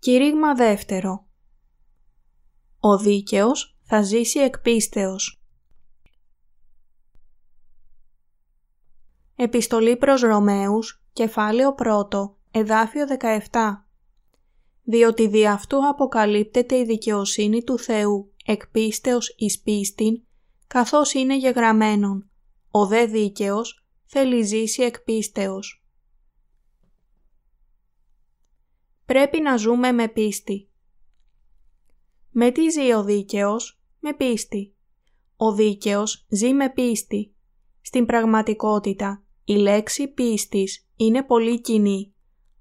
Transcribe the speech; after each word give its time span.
Κήρυγμα 0.00 0.54
δεύτερο 0.54 1.26
Ο 2.80 2.98
δίκαιος 2.98 3.78
θα 3.82 4.02
ζήσει 4.02 4.38
εκ 4.38 4.58
πίστεως. 4.58 5.42
Επιστολή 9.36 9.96
προς 9.96 10.20
Ρωμαίους, 10.20 11.04
κεφάλαιο 11.12 11.74
1, 11.78 12.36
εδάφιο 12.50 13.06
17 13.50 13.86
Διότι 14.82 15.28
δι' 15.28 15.46
αυτού 15.46 15.88
αποκαλύπτεται 15.88 16.78
η 16.78 16.84
δικαιοσύνη 16.84 17.64
του 17.64 17.78
Θεού 17.78 18.32
εκ 18.44 18.66
πίστεως 18.66 19.34
εις 19.36 19.60
πίστην, 19.60 20.22
καθώς 20.66 21.12
είναι 21.12 21.36
γεγραμμένον. 21.36 22.30
Ο 22.70 22.86
δε 22.86 23.04
δίκαιος 23.04 23.86
θέλει 24.04 24.42
ζήσει 24.42 24.82
εκ 24.82 25.00
πίστεως. 25.00 25.77
Πρέπει 29.08 29.40
να 29.40 29.56
ζούμε 29.56 29.92
με 29.92 30.08
πίστη. 30.08 30.68
Με 32.30 32.50
τι 32.50 32.68
ζει 32.68 32.92
ο 32.92 33.04
δίκαιος; 33.04 33.80
Με 34.00 34.14
πίστη. 34.14 34.74
Ο 35.36 35.52
δίκαιος 35.52 36.26
ζει 36.28 36.52
με 36.52 36.70
πίστη. 36.70 37.34
Στην 37.80 38.06
πραγματικότητα, 38.06 39.22
η 39.44 39.52
λέξη 39.52 40.08
πίστης 40.08 40.88
είναι 40.96 41.22
πολύ 41.22 41.60
κοινή, 41.60 42.14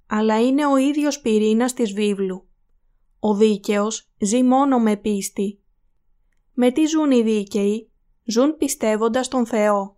αλλά 0.07 0.41
είναι 0.41 0.65
ο 0.65 0.77
ίδιος 0.77 1.21
πυρήνας 1.21 1.73
της 1.73 1.93
βίβλου. 1.93 2.47
Ο 3.19 3.35
δίκαιος 3.35 4.11
ζει 4.17 4.43
μόνο 4.43 4.79
με 4.79 4.97
πίστη. 4.97 5.61
Με 6.53 6.71
τι 6.71 6.85
ζουν 6.85 7.11
οι 7.11 7.21
δίκαιοι; 7.21 7.91
Ζουν 8.23 8.57
πιστεύοντας 8.57 9.27
τον 9.27 9.45
Θεό. 9.45 9.97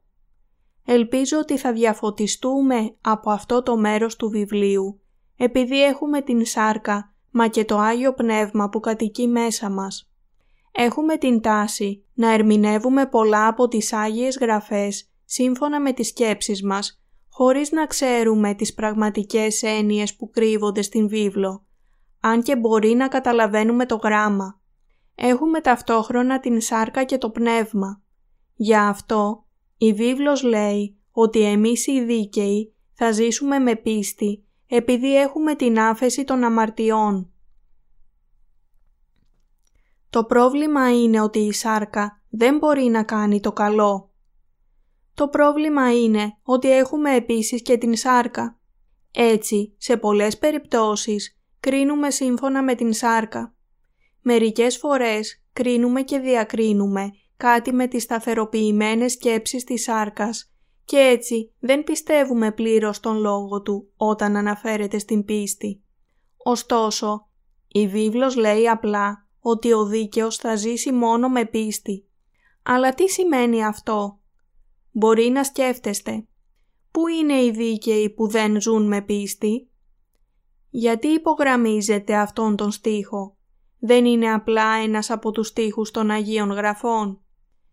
Ελπίζω 0.86 1.38
ότι 1.40 1.58
θα 1.58 1.74
διαφωτιστούμε 1.74 2.96
από 3.02 3.32
αυτό 3.32 3.64
το 3.64 3.78
μέρος 3.78 4.16
του 4.16 4.30
βιβλίου 4.30 5.02
επειδή 5.42 5.84
έχουμε 5.84 6.22
την 6.22 6.46
σάρκα, 6.46 7.14
μα 7.32 7.48
και 7.48 7.66
το 7.66 7.78
Άγιο 7.78 8.14
Πνεύμα 8.14 8.70
που 8.70 8.80
κατοικεί 8.80 9.28
μέσα 9.28 9.70
μας. 9.70 10.12
Έχουμε 10.72 11.18
την 11.18 11.42
τάση 11.42 12.06
να 12.14 12.34
ερμηνεύουμε 12.34 13.06
πολλά 13.06 13.48
από 13.48 13.68
τις 13.68 13.94
Άγιες 13.94 14.38
Γραφές 14.38 15.10
σύμφωνα 15.26 15.82
με 15.82 15.94
τις 15.94 16.08
σκέψεις 16.08 16.64
μας, 16.64 17.02
χωρίς 17.30 17.72
να 17.72 17.86
ξέρουμε 17.86 18.54
τις 18.54 18.74
πραγματικές 18.74 19.62
έννοιες 19.62 20.16
που 20.16 20.30
κρύβονται 20.30 20.82
στην 20.82 21.08
βίβλο, 21.08 21.66
αν 22.20 22.42
και 22.42 22.56
μπορεί 22.56 22.94
να 22.94 23.08
καταλαβαίνουμε 23.08 23.86
το 23.86 23.96
γράμμα. 23.96 24.62
Έχουμε 25.16 25.62
ταυτόχρονα 25.62 26.40
την 26.40 26.62
σάρκα 26.62 27.04
και 27.04 27.18
το 27.18 27.30
πνεύμα. 27.30 28.02
Για 28.56 28.88
αυτό, 28.88 29.46
η 29.78 29.94
βίβλος 29.94 30.44
λέει 30.44 30.98
ότι 31.12 31.42
εμείς 31.42 31.88
οι 31.88 32.04
δίκαιοι 32.04 32.74
θα 32.94 33.12
ζήσουμε 33.12 33.60
με 33.60 33.76
πίστη 33.76 34.44
επειδή 34.70 35.16
έχουμε 35.16 35.56
την 35.56 35.80
άφεση 35.80 36.24
των 36.24 36.44
αμαρτιών. 36.44 37.32
Το 40.10 40.24
πρόβλημα 40.24 41.02
είναι 41.02 41.22
ότι 41.22 41.40
η 41.40 41.52
σάρκα 41.52 42.22
δεν 42.30 42.58
μπορεί 42.58 42.84
να 42.84 43.04
κάνει 43.04 43.40
το 43.40 43.52
καλό. 43.52 44.14
Το 45.14 45.28
πρόβλημα 45.28 45.94
είναι 46.02 46.38
ότι 46.44 46.72
έχουμε 46.72 47.16
επίσης 47.16 47.62
και 47.62 47.78
την 47.78 47.96
σάρκα. 47.96 48.60
Έτσι, 49.12 49.76
σε 49.78 49.98
πολλές 49.98 50.38
περιπτώσεις, 50.38 51.40
κρίνουμε 51.60 52.12
σύμφωνα 52.12 52.64
με 52.64 52.76
την 52.76 52.94
σάρκα. 52.94 53.56
Μερικές 54.22 54.78
φορές 54.78 55.44
κρίνουμε 55.54 56.02
και 56.02 56.20
διακρίνουμε 56.20 57.12
κάτι 57.38 57.74
με 57.74 57.88
τις 57.88 58.04
σταθεροποιημένες 58.04 59.12
σκέψεις 59.12 59.64
της 59.64 59.84
σάρκας 59.84 60.54
και 60.90 60.98
έτσι 60.98 61.54
δεν 61.60 61.84
πιστεύουμε 61.84 62.52
πλήρως 62.52 63.00
τον 63.00 63.18
λόγο 63.18 63.62
του 63.62 63.92
όταν 63.98 64.36
αναφέρεται 64.36 64.98
στην 65.00 65.26
πίστη. 65.26 65.84
Ωστόσο, 66.38 67.28
η 67.68 67.88
βίβλος 67.88 68.36
λέει 68.36 68.68
απλά 68.68 69.28
ότι 69.40 69.74
ο 69.74 69.86
δίκαιος 69.86 70.36
θα 70.36 70.56
ζήσει 70.56 70.92
μόνο 70.92 71.30
με 71.30 71.46
πίστη. 71.46 72.08
Αλλά 72.64 72.94
τι 72.94 73.10
σημαίνει 73.10 73.66
αυτό; 73.66 74.20
Μπορεί 74.92 75.30
να 75.30 75.44
σκέφτεστε. 75.44 76.28
Πού 76.92 77.08
είναι 77.08 77.44
οι 77.44 77.52
δίκαιοι 77.52 78.10
που 78.10 78.28
δεν 78.28 78.62
ζουν 78.62 78.88
με 78.88 79.02
πίστη; 79.02 79.70
Γιατί 80.70 81.08
υπογραμμίζεται 81.08 82.16
αυτόν 82.16 82.56
τον 82.56 82.72
στίχο; 82.72 83.38
Δεν 83.80 84.06
είναι 84.06 84.34
απλά 84.34 84.74
ένας 84.74 85.10
από 85.10 85.32
τους 85.32 85.48
στίχους 85.48 85.92
των 85.92 86.10
Αγίων 86.10 86.52
Γραφών. 86.52 87.22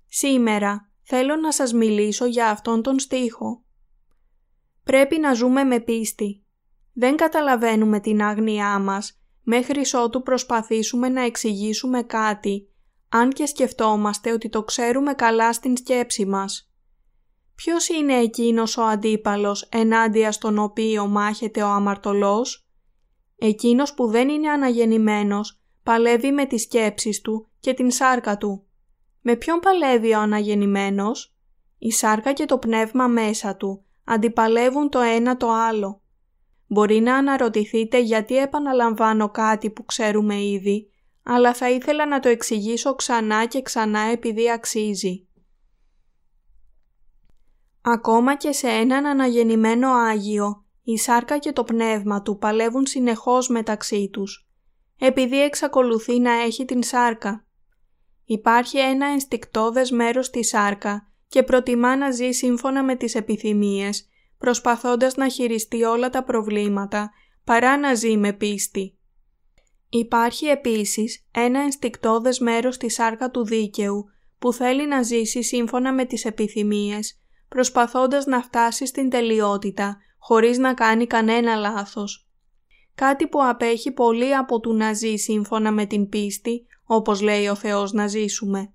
Σήμερα 0.07 0.86
θέλω 1.09 1.37
να 1.37 1.53
σας 1.53 1.73
μιλήσω 1.73 2.25
για 2.27 2.51
αυτόν 2.51 2.83
τον 2.83 2.99
στίχο. 2.99 3.65
Πρέπει 4.85 5.19
να 5.19 5.33
ζούμε 5.35 5.65
με 5.65 5.81
πίστη. 5.81 6.45
Δεν 6.93 7.17
καταλαβαίνουμε 7.17 8.01
την 8.01 8.23
άγνοιά 8.23 8.79
μας 8.79 9.21
μέχρι 9.43 9.81
ότου 10.05 10.23
προσπαθήσουμε 10.23 11.09
να 11.09 11.23
εξηγήσουμε 11.23 12.03
κάτι, 12.03 12.69
αν 13.09 13.31
και 13.31 13.47
σκεφτόμαστε 13.47 14.33
ότι 14.33 14.49
το 14.49 14.63
ξέρουμε 14.63 15.13
καλά 15.15 15.53
στην 15.53 15.77
σκέψη 15.77 16.27
μας. 16.27 16.71
Ποιος 17.55 17.89
είναι 17.89 18.15
εκείνος 18.15 18.77
ο 18.77 18.83
αντίπαλος 18.83 19.63
ενάντια 19.63 20.33
στον 20.33 20.59
οποίο 20.59 21.07
μάχεται 21.07 21.63
ο 21.63 21.69
αμαρτωλός; 21.69 22.69
Εκείνος 23.39 23.95
που 23.95 24.07
δεν 24.07 24.29
είναι 24.29 24.51
αναγεννημένος 24.51 25.61
παλεύει 25.83 26.33
με 26.33 26.47
τις 26.47 26.63
σκέψεις 26.63 27.21
του 27.21 27.49
και 27.61 27.75
την 27.75 27.91
σάρκα 27.91 28.37
του. 28.37 28.66
Με 29.29 29.37
ποιον 29.37 29.59
παλεύει 29.61 30.13
ο 30.13 30.21
αναγεννημένος; 30.21 31.35
Η 31.79 31.91
σάρκα 31.91 32.33
και 32.33 32.45
το 32.45 32.59
πνεύμα 32.59 33.07
μέσα 33.07 33.57
του 33.57 33.85
αντιπαλεύουν 34.05 34.89
το 34.89 35.01
ένα 35.01 35.37
το 35.37 35.51
άλλο. 35.51 36.01
Μπορεί 36.67 37.01
να 37.01 37.17
αναρωτηθείτε 37.17 38.01
γιατί 38.01 38.37
επαναλαμβάνω 38.37 39.31
κάτι 39.31 39.71
που 39.71 39.85
ξέρουμε 39.85 40.43
ήδη, 40.43 40.91
αλλά 41.23 41.55
θα 41.55 41.71
ήθελα 41.71 42.07
να 42.07 42.21
το 42.21 42.29
εξηγήσω 42.29 42.95
ξανά 42.95 43.47
και 43.47 43.63
ξανά 43.63 44.01
επειδή 44.01 44.51
αξίζει. 44.51 45.27
Ακόμα 47.83 48.37
και 48.37 48.53
σε 48.53 48.69
έναν 48.69 49.07
αναγεννημένο 49.07 49.91
Άγιο, 49.91 50.65
η 50.83 50.99
σάρκα 50.99 51.39
και 51.39 51.53
το 51.53 51.65
πνεύμα 51.65 52.23
του 52.23 52.39
παλεύουν 52.39 52.87
συνεχώς 52.87 53.49
μεταξύ 53.49 54.09
τους, 54.13 54.49
επειδή 54.99 55.43
εξακολουθεί 55.43 56.19
να 56.19 56.33
έχει 56.33 56.65
την 56.65 56.83
σάρκα. 56.83 57.46
Υπάρχει 58.29 58.79
ένα 58.79 59.07
ενστικτόδες 59.07 59.91
μέρος 59.91 60.27
στη 60.27 60.45
σάρκα 60.45 61.11
και 61.29 61.43
προτιμά 61.43 61.97
να 61.97 62.11
ζει 62.11 62.31
σύμφωνα 62.31 62.85
με 62.85 62.97
τις 62.97 63.15
επιθυμίες, 63.15 64.09
προσπαθώντας 64.39 65.15
να 65.17 65.29
χειριστεί 65.29 65.83
όλα 65.83 66.11
τα 66.11 66.25
προβλήματα, 66.25 67.11
παρά 67.45 67.79
να 67.79 67.95
ζει 67.95 68.17
με 68.17 68.33
πίστη. 68.33 68.99
Υπάρχει 69.89 70.47
επίσης 70.47 71.27
ένα 71.31 71.61
ενστικτόδες 71.61 72.39
μέρος 72.39 72.75
στη 72.75 72.91
σάρκα 72.91 73.31
του 73.31 73.45
δίκαιου, 73.45 74.05
που 74.39 74.53
θέλει 74.53 74.87
να 74.87 75.03
ζήσει 75.03 75.43
σύμφωνα 75.43 75.93
με 75.93 76.05
τις 76.05 76.25
επιθυμίες, 76.25 77.21
προσπαθώντας 77.49 78.27
να 78.27 78.43
φτάσει 78.43 78.87
στην 78.87 79.11
τελειότητα, 79.11 79.97
χωρίς 80.19 80.59
να 80.59 80.75
κάνει 80.75 81.07
κανένα 81.07 81.55
λάθος. 81.55 82.29
Κάτι 82.95 83.27
που 83.27 83.45
απέχει 83.45 83.93
πολύ 83.93 84.37
από 84.37 84.61
του 84.61 84.75
να 84.75 84.93
ζει 84.93 85.17
σύμφωνα 85.17 85.73
με 85.73 85.87
την 85.87 86.09
πίστη, 86.09 86.67
όπως 86.87 87.21
λέει 87.21 87.49
ο 87.49 87.55
Θεός 87.55 87.93
να 87.93 88.07
ζήσουμε. 88.07 88.73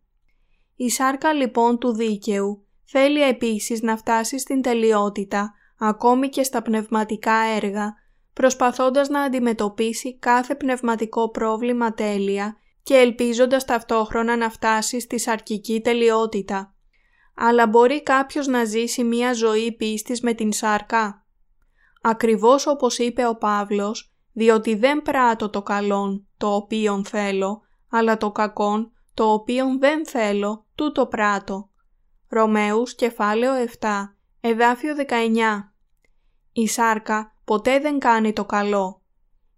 Η 0.76 0.90
σάρκα 0.90 1.34
λοιπόν 1.34 1.78
του 1.78 1.94
δίκαιου 1.94 2.66
θέλει 2.84 3.22
επίσης 3.22 3.82
να 3.82 3.98
φτάσει 3.98 4.40
στην 4.40 4.62
τελειότητα 4.62 5.54
ακόμη 5.80 6.30
και 6.30 6.44
στα 6.44 6.62
πνευματικά 6.62 7.34
έργα, 7.34 7.96
προσπαθώντας 8.34 9.10
να 9.10 9.22
αντιμετωπίσει 9.22 10.18
κάθε 10.18 10.56
πνευματικό 10.56 11.30
πρόβλημα 11.30 11.94
τέλεια 11.94 12.58
και 12.84 12.96
ελπίζοντας 12.96 13.66
ταυτόχρονα 13.66 14.38
να 14.38 14.50
φτάσει 14.50 15.00
στη 15.00 15.20
σαρκική 15.20 15.82
τελειότητα. 15.82 16.76
Αλλά 17.35 17.68
μπορεί 17.68 18.03
κάποιος 18.03 18.47
να 18.47 18.64
ζήσει 18.64 19.03
μία 19.03 19.34
ζωή 19.34 19.72
πίστης 19.72 20.22
με 20.22 20.34
την 20.34 20.52
σάρκα; 20.52 21.26
Ακριβώς 22.02 22.68
όπως 22.68 22.97
είπε 22.97 23.28
ο 23.28 23.35
Παύλος, 23.35 24.14
διότι 24.34 24.76
δεν 24.76 25.02
πράττω 25.02 25.50
το 25.50 25.62
καλόν 25.62 26.28
το 26.38 26.47
οποίον 26.47 27.06
θέλω, 27.06 27.62
αλλά 27.91 28.17
το 28.17 28.32
κακόν, 28.32 28.91
το 29.14 29.23
οποίον 29.23 29.79
δεν 29.79 30.08
θέλω, 30.08 30.66
τούτο 30.76 31.05
πράττω. 31.05 31.70
Ρωμαίους 32.28 32.96
κεφάλαιο 32.96 33.53
7, 33.79 33.88
εδάφιο 34.41 34.96
19. 34.96 35.73
Η 36.52 36.67
σάρκα 36.67 37.35
ποτέ 37.46 37.79
δεν 37.79 37.99
κάνει 37.99 38.34
το 38.34 38.46
καλό. 38.46 39.02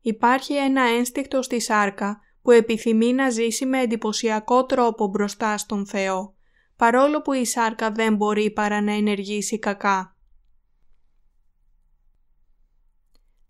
Υπάρχει 0.01 0.53
ένα 0.53 0.81
ένστικτο 0.81 1.41
στη 1.41 1.59
σάρκα 1.59 2.19
που 2.41 2.51
επιθυμεί 2.51 3.13
να 3.13 3.29
ζήσει 3.29 3.65
με 3.65 3.79
εντυπωσιακό 3.79 4.65
τρόπο 4.65 5.07
μπροστά 5.07 5.57
στον 5.57 5.87
Θεό, 5.87 6.35
παρόλο 6.75 7.21
που 7.21 7.33
η 7.33 7.45
σάρκα 7.45 7.91
δεν 7.91 8.15
μπορεί 8.15 8.51
παρά 8.51 8.81
να 8.81 8.91
ενεργήσει 8.91 9.59
κακά. 9.59 10.17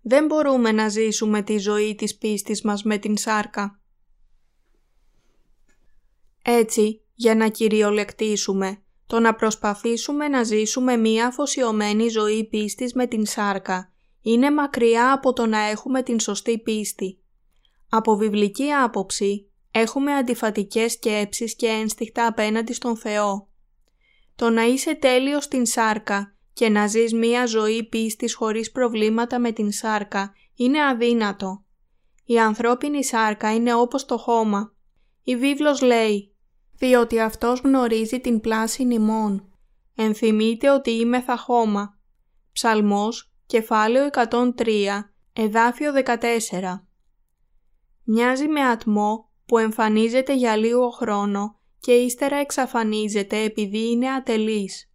Δεν 0.01 0.25
μπορούμε 0.25 0.71
να 0.71 0.87
ζήσουμε 0.89 1.41
τη 1.41 1.57
ζωή 1.57 1.95
της 1.95 2.17
πίστης 2.17 2.61
μας 2.61 2.83
με 2.83 2.97
την 2.97 3.17
σάρκα. 3.17 3.81
Έτσι, 6.43 7.01
για 7.13 7.35
να 7.35 7.47
κυριολεκτήσουμε, 7.47 8.83
το 9.07 9.19
να 9.19 9.35
προσπαθήσουμε 9.35 10.27
να 10.27 10.43
ζήσουμε 10.43 10.97
μία 10.97 11.27
αφοσιωμένη 11.27 12.07
ζωή 12.07 12.47
πίστης 12.47 12.93
με 12.93 13.07
την 13.07 13.25
σάρκα 13.25 13.93
είναι 14.23 14.51
μακριά 14.51 15.13
από 15.13 15.33
το 15.33 15.45
να 15.45 15.59
έχουμε 15.59 16.03
την 16.03 16.19
σωστή 16.19 16.59
πίστη. 16.59 17.19
Από 17.89 18.15
βιβλική 18.15 18.71
άποψη 18.71 19.51
έχουμε 19.71 20.13
αντιφατικές 20.13 20.91
σκέψεις 20.91 21.55
και 21.55 21.67
ένστιχτα 21.67 22.27
απέναντι 22.27 22.73
στον 22.73 22.97
Θεό. 22.97 23.47
Το 24.35 24.49
να 24.49 24.63
είσαι 24.63 24.95
τέλειος 24.95 25.43
στην 25.43 25.65
σάρκα 25.65 26.35
και 26.53 26.69
να 26.69 26.87
ζεις 26.87 27.13
μία 27.13 27.45
ζωή 27.45 27.83
πίστης 27.83 28.35
χωρίς 28.35 28.71
προβλήματα 28.71 29.39
με 29.39 29.51
την 29.51 29.71
σάρκα 29.71 30.33
είναι 30.55 30.85
αδύνατο. 30.85 31.65
Η 32.25 32.39
ανθρώπινη 32.39 33.03
σάρκα 33.03 33.53
είναι 33.53 33.73
όπως 33.73 34.05
το 34.05 34.17
χώμα. 34.17 34.75
Η 35.23 35.35
βίβλος 35.35 35.81
λέει 35.81 36.32
«Διότι 36.83 37.19
αυτός 37.19 37.59
γνωρίζει 37.59 38.19
την 38.19 38.39
πλάση 38.39 38.85
νημών. 38.85 39.51
Ενθυμείτε 39.95 40.69
ότι 40.69 40.91
είμαι 40.91 41.21
θα 41.21 41.37
χώμα». 41.37 41.97
Ψαλμός, 42.51 43.33
κεφάλαιο 43.45 44.05
103, 44.05 45.13
εδάφιο 45.33 45.91
14. 45.91 46.87
Μοιάζει 48.03 48.47
με 48.47 48.61
ατμό 48.61 49.29
που 49.45 49.57
εμφανίζεται 49.57 50.35
για 50.35 50.55
λίγο 50.55 50.89
χρόνο 50.89 51.59
και 51.79 51.91
ύστερα 51.91 52.35
εξαφανίζεται 52.35 53.43
επειδή 53.43 53.91
είναι 53.91 54.09
ατελής. 54.09 54.91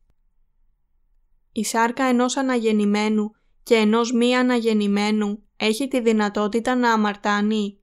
Η 1.52 1.64
σάρκα 1.64 2.04
ενός 2.04 2.36
αναγεννημένου 2.36 3.30
και 3.62 3.74
ενός 3.74 4.12
μη 4.12 4.36
αναγεννημένου 4.36 5.42
έχει 5.56 5.88
τη 5.88 6.00
δυνατότητα 6.00 6.74
να 6.74 6.92
αμαρτάνει. 6.92 7.78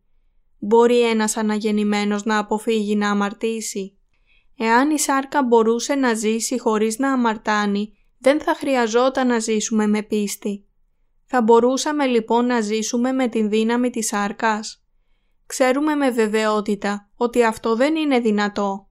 Μπορεί 0.60 1.10
ένας 1.10 1.38
αναγεννημένος 1.38 2.24
να 2.24 2.38
αποφύγει 2.38 2.96
να 2.96 3.10
αμαρτήσει. 3.10 3.95
Εάν 4.57 4.90
η 4.90 5.00
σάρκα 5.00 5.44
μπορούσε 5.44 5.96
να 5.96 6.13
ζήσει 6.13 6.60
χωρίς 6.60 6.98
να 6.98 7.12
αμαρτάνει, 7.12 7.98
δεν 8.18 8.42
θα 8.42 8.56
χρειαζόταν 8.56 9.28
να 9.28 9.40
ζήσουμε 9.40 9.88
με 9.88 10.02
πίστη. 10.02 10.66
Θα 11.25 11.42
μπορούσαμε 11.42 12.06
λοιπόν 12.06 12.46
να 12.46 12.62
ζήσουμε 12.62 13.12
με 13.12 13.28
την 13.28 13.50
δύναμη 13.50 13.90
της 13.90 14.07
σάρκας. 14.07 14.84
Ξέρουμε 15.46 15.96
με 15.96 16.10
βεβαιότητα 16.10 17.10
ότι 17.16 17.44
αυτό 17.44 17.75
δεν 17.75 17.96
είναι 17.96 18.19
δυνατό. 18.19 18.88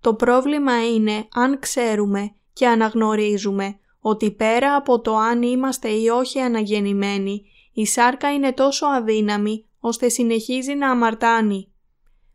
Το 0.00 0.14
πρόβλημα 0.14 0.88
είναι 0.88 1.28
αν 1.32 1.58
ξέρουμε 1.58 2.34
και 2.52 2.66
αναγνωρίζουμε 2.66 3.78
ότι 4.00 4.30
πέρα 4.30 4.76
από 4.76 5.00
το 5.00 5.16
αν 5.16 5.42
είμαστε 5.42 5.88
ή 5.88 6.08
όχι 6.08 6.40
αναγεννημένοι, 6.40 7.42
η 7.72 7.86
σάρκα 7.86 8.32
είναι 8.32 8.52
τόσο 8.52 8.86
αδύναμη 8.86 9.66
ώστε 9.80 10.08
συνεχίζει 10.08 10.74
να 10.74 10.90
αμαρτάνει. 10.90 11.72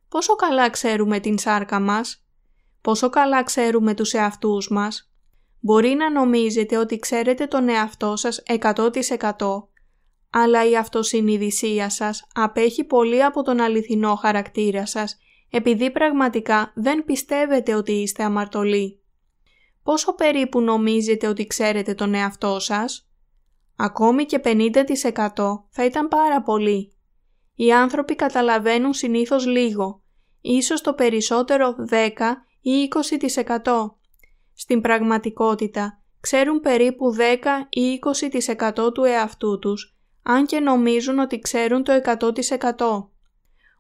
Πόσο 0.10 0.36
καλά 0.36 0.70
ξέρουμε 0.70 1.20
την 1.20 1.38
σάρκα 1.38 1.80
μας; 1.80 2.25
Πόσο 2.86 3.10
καλά 3.10 3.44
ξέρουμε 3.44 3.94
τους 3.94 4.14
εαυτούς 4.14 4.70
μας; 4.70 5.12
Μπορεί 5.60 5.90
να 5.90 6.12
νομίζετε 6.12 6.78
ότι 6.78 7.00
ξέρετε 7.00 7.48
τον 7.48 7.70
εαυτό 7.70 8.16
σας 8.16 8.44
100% 8.46 9.70
αλλά 10.30 10.70
η 10.70 10.78
αυτοσυνειδησία 10.78 11.90
σας 11.90 12.28
απέχει 12.34 12.84
πολύ 12.84 13.24
από 13.24 13.42
τον 13.42 13.60
αληθινό 13.60 14.16
χαρακτήρα 14.16 14.86
σας 14.86 15.18
επειδή 15.50 15.92
πραγματικά 15.92 16.72
δεν 16.76 17.04
πιστεύετε 17.06 17.74
ότι 17.74 17.92
είστε 17.92 18.24
αμαρτωλοί. 18.24 19.00
Πόσο 19.84 20.16
περίπου 20.16 20.62
νομίζετε 20.62 21.28
ότι 21.28 21.48
ξέρετε 21.48 21.94
τον 21.94 22.14
εαυτό 22.14 22.60
σας; 22.60 23.10
Ακόμη 23.76 24.26
και 24.26 24.42
50% 24.44 25.66
θα 25.70 25.86
ήταν 25.86 26.08
πάρα 26.08 26.42
πολύ. 26.42 26.94
Οι 27.56 27.74
άνθρωποι 27.74 28.16
καταλαβαίνουν 28.16 28.94
συνήθως 28.94 29.46
λίγο, 29.46 30.04
ίσως 30.42 30.82
το 30.82 30.94
περισσότερο 30.94 31.76
10 31.90 32.46
ή 32.68 32.88
20%. 33.64 33.96
Στην 34.54 34.82
πραγματικότητα, 34.82 36.02
ξέρουν 36.20 36.60
περίπου 36.60 37.16
10 37.16 37.20
ή 37.70 38.00
20% 38.80 38.94
του 38.94 39.04
εαυτού 39.04 39.60
τους, 39.60 39.98
αν 40.24 40.46
και 40.46 40.60
νομίζουν 40.60 41.20
ότι 41.20 41.40
ξέρουν 41.40 41.84
το 41.84 41.94
100%. 41.94 43.10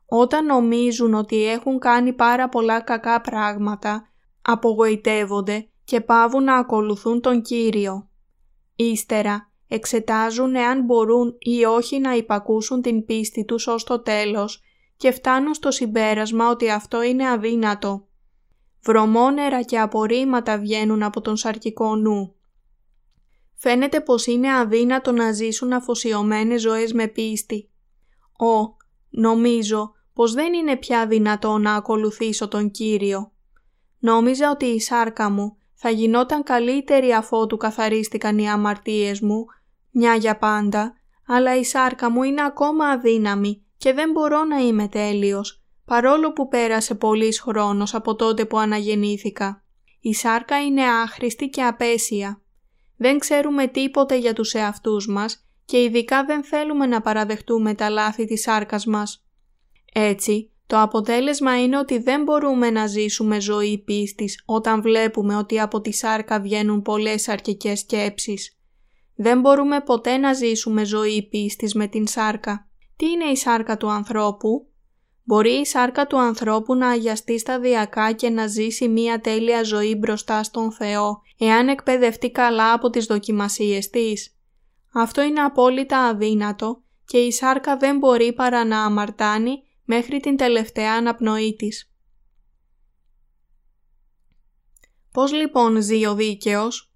Όταν 0.05 0.45
νομίζουν 0.45 1.13
ότι 1.13 1.45
έχουν 1.47 1.79
κάνει 1.79 2.13
πάρα 2.13 2.49
πολλά 2.49 2.81
κακά 2.81 3.21
πράγματα, 3.21 4.09
απογοητεύονται 4.41 5.67
και 5.83 6.01
πάβουν 6.01 6.43
να 6.43 6.55
ακολουθούν 6.55 7.21
τον 7.21 7.41
Κύριο. 7.41 8.09
Ύστερα, 8.75 9.51
εξετάζουν 9.67 10.55
εάν 10.55 10.83
μπορούν 10.83 11.35
ή 11.39 11.65
όχι 11.65 11.99
να 11.99 12.15
υπακούσουν 12.15 12.81
την 12.81 13.05
πίστη 13.05 13.45
τους 13.45 13.67
ως 13.67 13.83
το 13.83 14.01
τέλος 14.01 14.61
και 14.97 15.11
φτάνουν 15.11 15.53
στο 15.53 15.71
συμπέρασμα 15.71 16.49
ότι 16.49 16.69
αυτό 16.69 17.01
είναι 17.01 17.29
αδύνατο. 17.29 18.07
Βρωμόνερα 18.85 19.61
και 19.61 19.79
απορρίμματα 19.79 20.57
βγαίνουν 20.57 21.03
από 21.03 21.21
τον 21.21 21.37
σαρκικό 21.37 21.95
νου. 21.95 22.35
Φαίνεται 23.55 24.01
πως 24.01 24.25
είναι 24.25 24.53
αδύνατο 24.53 25.11
να 25.11 25.31
ζήσουν 25.31 25.73
αφοσιωμένες 25.73 26.61
ζωές 26.61 26.93
με 26.93 27.07
πίστη. 27.07 27.69
Ω, 28.37 28.75
νομίζω 29.09 29.91
πως 30.13 30.33
δεν 30.33 30.53
είναι 30.53 30.75
πια 30.75 31.07
δυνατό 31.07 31.57
να 31.57 31.73
ακολουθήσω 31.73 32.47
τον 32.47 32.71
Κύριο. 32.71 33.31
Νόμιζα 33.99 34.51
ότι 34.51 34.65
η 34.65 34.79
σάρκα 34.79 35.29
μου 35.29 35.57
θα 35.73 35.89
γινόταν 35.89 36.43
καλύτερη 36.43 37.13
αφότου 37.13 37.57
καθαρίστηκαν 37.57 38.37
οι 38.37 38.49
αμαρτίες 38.49 39.21
μου, 39.21 39.45
μια 39.91 40.15
για 40.15 40.37
πάντα, 40.37 40.93
αλλά 41.27 41.57
η 41.57 41.63
σάρκα 41.63 42.09
μου 42.09 42.23
είναι 42.23 42.43
ακόμα 42.45 42.85
αδύναμη 42.85 43.65
και 43.77 43.93
δεν 43.93 44.11
μπορώ 44.11 44.43
να 44.43 44.57
είμαι 44.57 44.87
τέλειος, 44.87 45.64
παρόλο 45.85 46.33
που 46.33 46.47
πέρασε 46.47 46.95
πολύς 46.95 47.39
χρόνος 47.39 47.93
από 47.93 48.15
τότε 48.15 48.45
που 48.45 48.57
αναγεννήθηκα. 48.57 49.63
Η 49.99 50.13
σάρκα 50.13 50.63
είναι 50.63 50.83
άχρηστη 50.83 51.49
και 51.49 51.63
απέσια. 51.63 52.41
Δεν 52.97 53.19
ξέρουμε 53.19 53.67
τίποτε 53.67 54.17
για 54.17 54.33
τους 54.33 54.53
εαυτούς 54.53 55.07
μας 55.07 55.45
και 55.65 55.83
ειδικά 55.83 56.25
δεν 56.25 56.43
θέλουμε 56.43 56.85
να 56.85 57.01
παραδεχτούμε 57.01 57.73
τα 57.73 57.89
λάθη 57.89 58.25
της 58.25 58.41
σάρκας 58.41 58.85
μας. 58.85 59.25
Έτσι, 59.93 60.51
το 60.67 60.81
αποτέλεσμα 60.81 61.61
είναι 61.61 61.77
ότι 61.77 61.97
δεν 61.97 62.23
μπορούμε 62.23 62.69
να 62.69 62.87
ζήσουμε 62.87 63.39
ζωή 63.39 63.77
πίστης 63.85 64.43
όταν 64.45 64.81
βλέπουμε 64.81 65.35
ότι 65.35 65.59
από 65.59 65.81
τη 65.81 65.91
σάρκα 65.93 66.39
βγαίνουν 66.39 66.81
πολλές 66.81 67.27
αρκικές 67.27 67.79
σκέψεις. 67.79 68.57
Δεν 69.15 69.39
μπορούμε 69.39 69.81
ποτέ 69.81 70.17
να 70.17 70.33
ζήσουμε 70.33 70.83
ζωή 70.83 71.27
πίστης 71.29 71.73
με 71.73 71.87
την 71.87 72.07
σάρκα. 72.07 72.67
Τι 72.95 73.05
είναι 73.05 73.25
η 73.25 73.35
σάρκα 73.35 73.77
του 73.77 73.89
ανθρώπου; 73.89 74.67
Μπορεί 75.27 75.49
η 75.51 75.65
σάρκα 75.65 76.07
του 76.07 76.19
ανθρώπου 76.19 76.75
να 76.75 76.87
αγιαστεί 76.87 77.39
σταδιακά 77.39 78.11
και 78.11 78.29
να 78.29 78.47
ζήσει 78.47 78.87
μία 78.87 79.21
τέλεια 79.21 79.63
ζωή 79.63 79.95
μπροστά 79.95 80.43
στον 80.43 80.71
Θεό, 80.71 81.21
εάν 81.37 81.67
εκπαιδευτεί 81.67 82.31
καλά 82.31 82.73
από 82.73 82.89
τις 82.89 83.05
δοκιμασίες 83.05 83.89
της. 83.89 84.37
Αυτό 84.93 85.21
είναι 85.21 85.41
απόλυτα 85.41 85.99
αδύνατο 85.99 86.83
και 87.05 87.17
η 87.17 87.31
σάρκα 87.31 87.77
δεν 87.77 87.97
μπορεί 87.97 88.33
παρά 88.33 88.65
να 88.65 88.83
αμαρτάνει 88.83 89.63
μέχρι 89.83 90.19
την 90.19 90.37
τελευταία 90.37 90.93
αναπνοή 90.93 91.55
της. 91.55 91.91
Πώς 95.11 95.31
λοιπόν 95.33 95.81
ζει 95.81 96.05
ο 96.05 96.15
δίκαιος; 96.15 96.93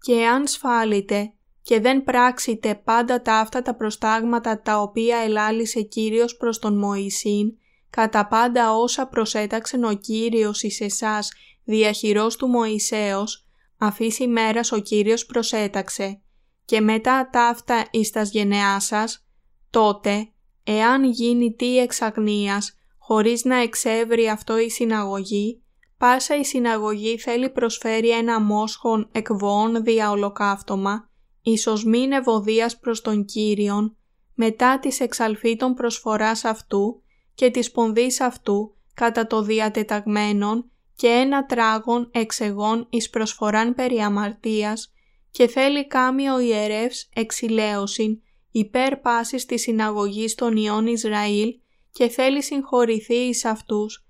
Και 0.00 0.26
αν 0.26 0.46
σφάλετε 0.46 1.33
και 1.64 1.80
δεν 1.80 2.04
πράξετε 2.04 2.80
πάντα 2.84 3.22
τα 3.22 3.34
αυτά 3.34 3.62
τα 3.62 3.74
προστάγματα 3.74 4.60
τα 4.60 4.80
οποία 4.80 5.18
ελάλησε 5.18 5.82
Κύριος 5.82 6.36
προς 6.36 6.58
τον 6.58 6.78
Μωυσήν, 6.78 7.52
κατά 7.90 8.26
πάντα 8.26 8.74
όσα 8.74 9.06
προσέταξε 9.06 9.78
ο 9.84 9.92
Κύριος 9.92 10.62
εις 10.62 10.80
εσάς 10.80 11.32
διαχειρός 11.64 12.36
του 12.36 12.46
Μωυσέως, 12.46 13.46
αφήσει 13.78 14.26
μέρας 14.26 14.72
ο 14.72 14.78
Κύριος 14.78 15.26
προσέταξε, 15.26 16.20
και 16.64 16.80
μετά 16.80 17.28
τα 17.32 17.44
αυτά 17.44 17.84
εις 17.90 18.10
τας 18.10 18.30
γενεάς 18.30 18.84
σας, 18.84 19.26
τότε, 19.70 20.28
εάν 20.64 21.04
γίνει 21.04 21.54
τι 21.54 21.78
εξαγνίας, 21.78 22.78
χωρίς 22.98 23.44
να 23.44 23.56
εξεύρει 23.56 24.28
αυτό 24.28 24.58
η 24.58 24.70
συναγωγή, 24.70 25.62
πάσα 25.98 26.36
η 26.36 26.44
συναγωγή 26.44 27.18
θέλει 27.18 27.50
προσφέρει 27.50 28.10
ένα 28.10 28.40
μόσχον 28.40 29.08
εκβών 29.12 29.84
δια 29.84 30.10
ολοκαύτωμα, 30.10 31.08
ίσως 31.44 31.84
μην 31.84 32.12
ευωδίας 32.12 32.78
προς 32.78 33.00
τον 33.00 33.24
Κύριον, 33.24 33.96
μετά 34.34 34.78
της 34.78 35.00
εξαλφήτων 35.00 35.74
προσφοράς 35.74 36.44
αυτού 36.44 37.02
και 37.34 37.50
της 37.50 37.70
πονδής 37.70 38.20
αυτού 38.20 38.76
κατά 38.94 39.26
το 39.26 39.42
διατεταγμένον 39.42 40.70
και 40.94 41.08
ένα 41.08 41.46
τράγον 41.46 42.08
εξεγών 42.12 42.86
εις 42.90 43.10
προσφοράν 43.10 43.74
περί 43.74 43.98
αμαρτίας 43.98 44.92
και 45.30 45.46
θέλει 45.46 45.86
κάμει 45.86 46.28
ο 46.28 46.38
ιερεύς 46.38 47.08
εξηλαίωσιν 47.14 48.20
υπέρ 48.50 48.96
πάσης 48.96 49.46
της 49.46 49.62
συναγωγής 49.62 50.34
των 50.34 50.56
Ιών 50.56 50.86
Ισραήλ 50.86 51.54
και 51.92 52.08
θέλει 52.08 52.42
συγχωρηθεί 52.42 53.14
εις 53.14 53.44
αυτούς, 53.44 54.06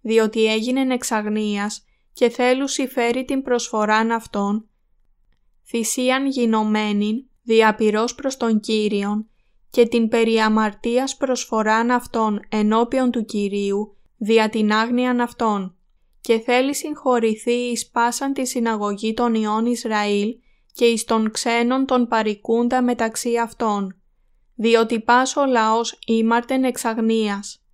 διότι 0.00 0.44
έγινεν 0.44 0.90
εξαγνίας 0.90 1.84
και 2.12 2.28
θέλου 2.28 2.68
φέρει 2.68 3.24
την 3.24 3.42
προσφοράν 3.42 4.10
αυτών, 4.10 4.69
θυσίαν 5.66 6.26
γινωμένην 6.26 7.24
διαπυρός 7.42 8.14
προς 8.14 8.36
τον 8.36 8.60
Κύριον 8.60 9.28
και 9.70 9.86
την 9.86 10.08
περί 10.08 10.38
αμαρτίας 10.38 11.16
προσφοράν 11.16 11.90
αυτών 11.90 12.40
ενώπιον 12.48 13.10
του 13.10 13.24
Κυρίου 13.24 13.96
δια 14.16 14.48
την 14.48 14.72
άγνοιαν 14.72 15.20
αυτών 15.20 15.74
και 16.20 16.38
θέλει 16.38 16.74
συγχωρηθεί 16.74 17.52
εις 17.52 17.90
πάσαν 17.90 18.32
τη 18.32 18.46
συναγωγή 18.46 19.14
των 19.14 19.34
Ιών 19.34 19.66
Ισραήλ 19.66 20.36
και 20.72 20.84
εις 20.84 21.04
των 21.04 21.30
ξένων 21.30 21.86
των 21.86 22.06
παρικούντα 22.06 22.82
μεταξύ 22.82 23.36
αυτών, 23.36 24.00
διότι 24.54 25.00
πας 25.00 25.36
ο 25.36 25.46
λαός 25.46 25.98
ήμαρτεν 26.06 26.64
εξαγνίας. 26.64 27.64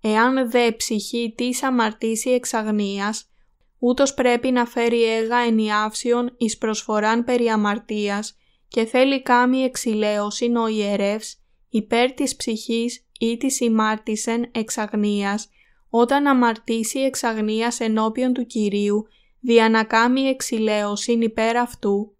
Εάν 0.00 0.50
δε 0.50 0.72
ψυχή 0.72 1.34
της 1.36 1.62
αμαρτήσει 1.62 2.30
εξαγνίας, 2.30 3.30
ούτως 3.78 4.14
πρέπει 4.14 4.50
να 4.50 4.66
φέρει 4.66 5.04
έγα 5.04 5.36
ενιάυσιον 5.36 6.34
εις 6.36 6.58
προσφοράν 6.58 7.24
περί 7.24 7.48
αμαρτίας 7.48 8.36
και 8.68 8.84
θέλει 8.84 9.22
κάμη 9.22 9.58
εξηλαίωσιν 9.58 10.56
ο 10.56 10.68
ιερεύς 10.68 11.42
υπέρ 11.68 12.12
της 12.12 12.36
ψυχής 12.36 13.06
ή 13.18 13.36
της 13.36 13.60
ημάρτησεν 13.60 14.50
εξαγνίας 14.52 15.48
όταν 15.90 16.26
αμαρτήσει 16.26 16.98
εξαγνίας 16.98 17.80
ενώπιον 17.80 18.32
του 18.32 18.46
Κυρίου 18.46 19.06
δια 19.40 19.68
να 19.68 19.84
κάμει 19.84 20.20
εξηλαίωσιν 20.20 21.20
υπέρ 21.20 21.56
αυτού 21.56 22.16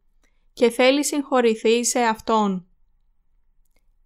και 0.52 0.70
θέλει 0.70 1.04
συγχωρηθεί 1.04 1.84
σε 1.84 1.98
Αυτόν. 1.98 2.66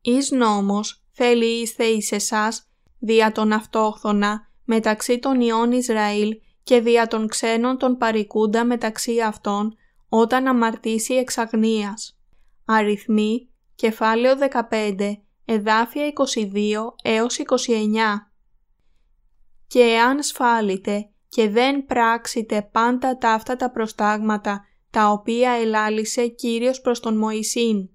Εις 0.01 0.31
νόμος 0.31 1.05
θέλει 1.11 1.61
είστε 1.61 1.85
εις 1.85 2.13
εσάς 2.13 2.67
δια 2.99 3.33
τον 3.33 3.53
αυτόχθονα 3.53 4.51
μεταξύ 4.65 5.19
των 5.19 5.41
ιών 5.41 5.73
Ισραήλ 5.73 6.41
και 6.63 6.81
δια 6.81 7.07
των 7.07 7.29
ξένων 7.29 7.79
των 7.79 7.97
παρικούντα 7.97 8.65
μεταξύ 8.65 9.21
αυτών 9.21 9.77
όταν 10.09 10.47
αμαρτήσει 10.47 11.15
εξαγνίας. 11.15 12.19
Αριθμοί, 12.65 13.49
κεφάλαιο 13.75 14.35
15, 14.71 15.23
εδάφια 15.45 16.13
22 16.35 16.95
έως 17.03 17.39
29. 17.39 18.33
Και 19.67 19.81
εάν 19.81 20.23
σφάλετε 20.23 21.11
και 21.29 21.49
δεν 21.49 21.87
πράξετε 21.87 22.69
πάντα 22.73 23.19
τα 23.19 23.33
αυτά 23.33 23.57
τα 23.57 23.71
προστάγματα 23.71 24.65
τα 24.91 25.09
οποία 25.11 25.51
ελάλησε 25.51 26.27
Κύριος 26.27 26.81
προς 26.81 27.01
τον 27.01 27.17
Μωυσήν. 27.17 27.89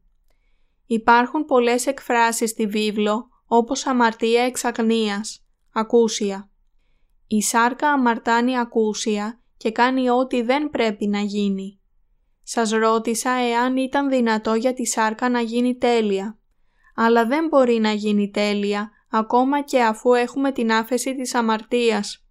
Υπάρχουν 0.85 1.45
πολλές 1.45 1.87
εκφράσεις 1.87 2.49
στη 2.49 2.67
βίβλο 2.67 3.27
όπως 3.47 3.85
αμαρτία 3.85 4.43
εξαγνίας, 4.43 5.45
ακούσια. 5.73 6.49
Η 7.27 7.41
σάρκα 7.41 7.91
αμαρτάνει 7.91 8.57
ακούσια 8.57 9.39
και 9.57 9.71
κάνει 9.71 10.09
ό,τι 10.09 10.41
δεν 10.41 10.69
πρέπει 10.69 11.07
να 11.07 11.19
γίνει. 11.19 11.79
Σας 12.43 12.69
ρώτησα 12.71 13.31
εάν 13.31 13.77
ήταν 13.77 14.09
δυνατό 14.09 14.53
για 14.53 14.73
τη 14.73 14.85
σάρκα 14.85 15.29
να 15.29 15.41
γίνει 15.41 15.77
τέλεια. 15.77 16.37
Αλλά 16.95 17.25
δεν 17.25 17.47
μπορεί 17.47 17.79
να 17.79 17.91
γίνει 17.91 18.29
τέλεια 18.29 18.91
ακόμα 19.09 19.61
και 19.61 19.81
αφού 19.81 20.13
έχουμε 20.13 20.51
την 20.51 20.71
άφεση 20.71 21.15
της 21.15 21.35
αμαρτίας. 21.35 22.25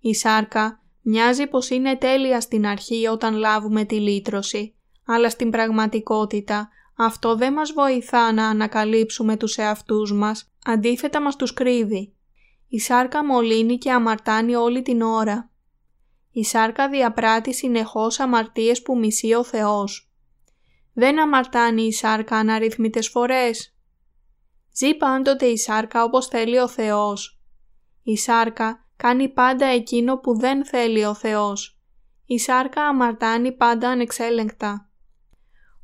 Η 0.00 0.14
σάρκα 0.14 0.82
μοιάζει 1.02 1.46
πως 1.46 1.70
είναι 1.70 1.96
τέλεια 1.96 2.40
στην 2.40 2.66
αρχή 2.66 3.06
όταν 3.06 3.34
λάβουμε 3.34 3.84
τη 3.84 4.00
λύτρωση, 4.00 4.74
αλλά 5.06 5.30
στην 5.30 5.50
πραγματικότητα 5.50 6.68
αυτό 6.96 7.36
δεν 7.36 7.52
μας 7.52 7.72
βοηθά 7.72 8.32
να 8.32 8.48
ανακαλύψουμε 8.48 9.36
τους 9.36 9.56
εαυτούς 9.56 10.12
μας, 10.12 10.52
αντίθετα 10.64 11.20
μας 11.20 11.36
τους 11.36 11.52
κρύβει. 11.52 12.14
Η 12.72 12.78
σάρκα 12.78 13.24
μολύνει 13.24 13.78
και 13.78 13.92
αμαρτάνει 13.92 14.54
όλη 14.54 14.82
την 14.82 15.02
ώρα. 15.02 15.50
Η 16.32 16.44
σάρκα 16.44 16.88
διαπράττει 16.88 17.54
συνεχώς 17.54 18.20
αμαρτίες 18.20 18.82
που 18.82 18.98
μισεί 18.98 19.34
ο 19.34 19.44
Θεός. 19.44 20.12
Δεν 20.92 21.20
αμαρτάνει 21.20 21.82
η 21.82 21.92
σάρκα 21.92 22.36
αναρρυθμίτες 22.36 23.08
φορές. 23.08 23.76
Ζει 24.72 24.94
πάντοτε 24.94 25.46
η 25.46 25.56
σάρκα 25.56 26.04
όπως 26.04 26.26
θέλει 26.26 26.58
ο 26.58 26.68
Θεός. 26.68 27.40
Η 28.02 28.16
σάρκα 28.16 28.86
κάνει 28.96 29.28
πάντα 29.28 29.66
εκείνο 29.66 30.16
που 30.16 30.38
δεν 30.38 30.66
θέλει 30.66 31.04
ο 31.04 31.14
Θεός. 31.14 31.80
Η 32.26 32.38
σάρκα 32.38 32.82
αμαρτάνει 32.82 33.52
πάντα 33.52 33.88
ανεξέλεγκτα. 33.88 34.90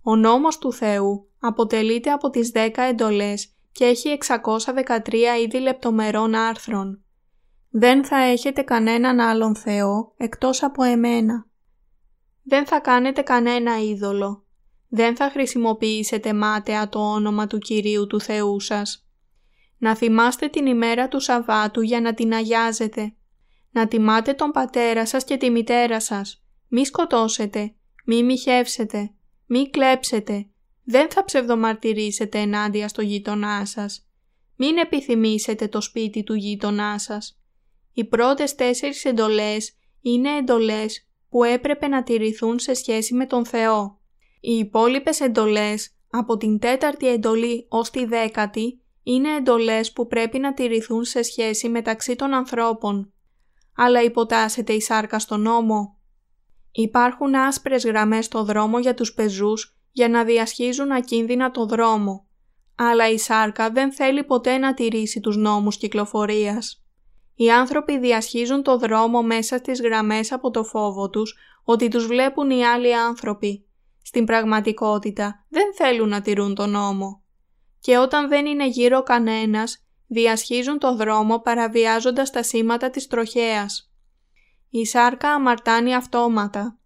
Ο 0.03 0.17
νόμος 0.17 0.59
του 0.59 0.73
Θεού 0.73 1.31
αποτελείται 1.41 2.11
από 2.11 2.31
τις 2.31 2.53
10 2.55 2.71
εντολές 2.77 3.56
και 3.77 3.85
έχει 3.85 4.19
613 4.27 5.13
είδη 5.43 5.59
λεπτομερών 5.59 6.35
άρθρων. 6.35 7.05
Δεν 7.71 8.05
θα 8.05 8.17
έχετε 8.17 8.63
κανέναν 8.63 9.21
άλλον 9.21 9.57
Θεό 9.57 10.15
εκτός 10.17 10.63
από 10.63 10.83
εμένα. 10.83 11.47
Δεν 12.43 12.67
θα 12.67 12.81
κάνετε 12.81 13.23
κανένα 13.23 13.79
είδωλο. 13.81 14.45
Δεν 14.89 15.17
θα 15.17 15.31
χρησιμοποιήσετε 15.31 16.33
μάταια 16.33 16.89
το 16.89 16.99
όνομα 17.13 17.47
του 17.47 17.59
Κυρίου 17.59 18.07
του 18.07 18.21
Θεού 18.21 18.61
σας. 18.61 19.09
Να 19.79 19.97
θυμάστε 19.97 20.49
την 20.49 20.67
ημέρα 20.67 21.09
του 21.09 21.21
Σαββάτου 21.21 21.81
για 21.81 22.01
να 22.01 22.15
την 22.15 22.33
αγιάζετε. 22.35 23.15
Να 23.71 23.89
τιμάτε 23.89 24.33
τον 24.33 24.51
πατέρα 24.51 25.07
σας 25.07 25.25
και 25.25 25.37
τη 25.37 25.51
μητέρα 25.51 26.01
σας. 26.01 26.45
Μη 26.69 26.85
σκοτώσετε, 26.85 27.75
μη 28.05 28.23
μοιχεύσετε, 28.23 29.11
μη 29.47 29.71
κλέψετε, 29.71 30.47
δεν 30.89 31.11
θα 31.11 31.25
ψευδομαρτυρήσετε 31.25 32.39
ενάντια 32.39 32.89
στο 32.89 33.03
γείτονά 33.03 33.67
σας. 33.67 34.09
Μην 34.57 34.77
επιθυμήσετε 34.77 35.69
το 35.69 35.81
σπίτι 35.81 36.23
του 36.23 36.35
γείτονά 36.35 36.99
σας. 36.99 37.41
Οι 37.93 38.05
πρώτες 38.05 38.55
τέσσερις 38.55 39.05
εντολές 39.05 39.73
είναι 40.01 40.37
εντολές 40.37 41.09
που 41.29 41.45
έπρεπε 41.45 41.89
να 41.89 42.03
τηρηθούν 42.03 42.59
σε 42.59 42.75
σχέση 42.75 43.15
με 43.15 43.27
τον 43.27 43.47
Θεό. 43.47 44.01
Οι 44.41 44.53
υπόλοιπες 44.53 45.21
εντολές 45.21 45.91
από 46.11 46.37
την 46.37 46.59
τέταρτη 46.59 47.09
εντολή 47.09 47.67
ως 47.69 47.91
τη 47.91 48.05
δέκατη 48.05 48.81
είναι 49.03 49.37
εντολές 49.37 49.93
που 49.93 50.07
πρέπει 50.07 50.39
να 50.39 50.55
τηρηθούν 50.55 51.05
σε 51.05 51.23
σχέση 51.23 51.69
μεταξύ 51.69 52.17
των 52.17 52.35
ανθρώπων. 52.35 53.13
Αλλά 53.77 54.03
υποτάσσεται 54.03 54.73
η 54.73 54.81
σάρκα 54.81 55.19
στον 55.19 55.41
νόμο. 55.41 55.99
Υπάρχουν 56.73 57.35
άσπρες 57.35 57.85
γραμμές 57.85 58.25
στο 58.25 58.45
δρόμο 58.45 58.79
για 58.79 58.95
τους 58.95 59.15
πεζούς 59.15 59.76
για 59.97 60.09
να 60.09 60.25
διασχίζουν 60.25 60.93
ακίνδυνα 60.93 61.51
το 61.51 61.67
δρόμο, 61.67 62.27
αλλά 62.75 63.11
η 63.11 63.19
σάρκα 63.19 63.71
δεν 63.71 63.93
θέλει 63.93 64.25
ποτέ 64.25 64.59
να 64.59 64.75
τηρήσει 64.75 65.21
τους 65.21 65.37
νόμους 65.37 65.77
κυκλοφορίας. 65.77 66.85
Οι 67.35 67.51
άνθρωποι 67.51 67.99
διασχίζουν 67.99 68.63
το 68.63 68.79
δρόμο 68.79 69.23
μέσα 69.23 69.57
στις 69.57 69.81
γραμμές 69.81 70.33
από 70.33 70.51
το 70.51 70.65
φόβο 70.65 71.11
τους 71.11 71.37
ότι 71.65 71.89
τους 71.89 72.07
βλέπουν 72.07 72.51
οι 72.51 72.65
άλλοι 72.65 72.97
άνθρωποι. 72.97 73.67
Στην 74.03 74.25
πραγματικότητα 74.25 75.45
δεν 75.49 75.75
θέλουν 75.75 76.09
να 76.09 76.21
τηρούν 76.21 76.55
τον 76.55 76.71
νόμο. 76.71 77.23
Και 77.81 77.99
όταν 77.99 78.29
δεν 78.29 78.47
είναι 78.47 78.69
γύρω 78.69 79.03
κανένας, 79.03 79.87
διασχίζουν 80.07 80.79
το 80.79 80.97
δρόμο 80.97 81.41
παραβιάζοντας 81.41 82.31
τα 82.31 82.43
σήματα 82.43 82.91
της 82.91 83.07
τροχέας. 83.07 83.93
Η 84.71 84.87
σάρκα 84.87 85.31
αμαρτάνει 85.31 85.95
αυτόματα. 85.95 86.79